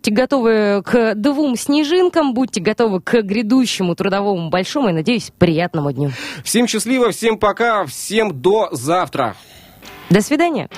Будьте 0.00 0.12
готовы 0.12 0.82
к 0.82 1.14
двум 1.14 1.56
снежинкам, 1.56 2.32
будьте 2.32 2.62
готовы 2.62 3.02
к 3.02 3.20
грядущему 3.20 3.94
трудовому 3.94 4.48
большому 4.48 4.88
и, 4.88 4.92
надеюсь, 4.92 5.30
приятному 5.36 5.92
дню. 5.92 6.12
Всем 6.42 6.66
счастливо, 6.66 7.10
всем 7.10 7.38
пока, 7.38 7.84
всем 7.84 8.40
до 8.40 8.70
завтра. 8.72 9.36
До 10.08 10.22
свидания. 10.22 10.70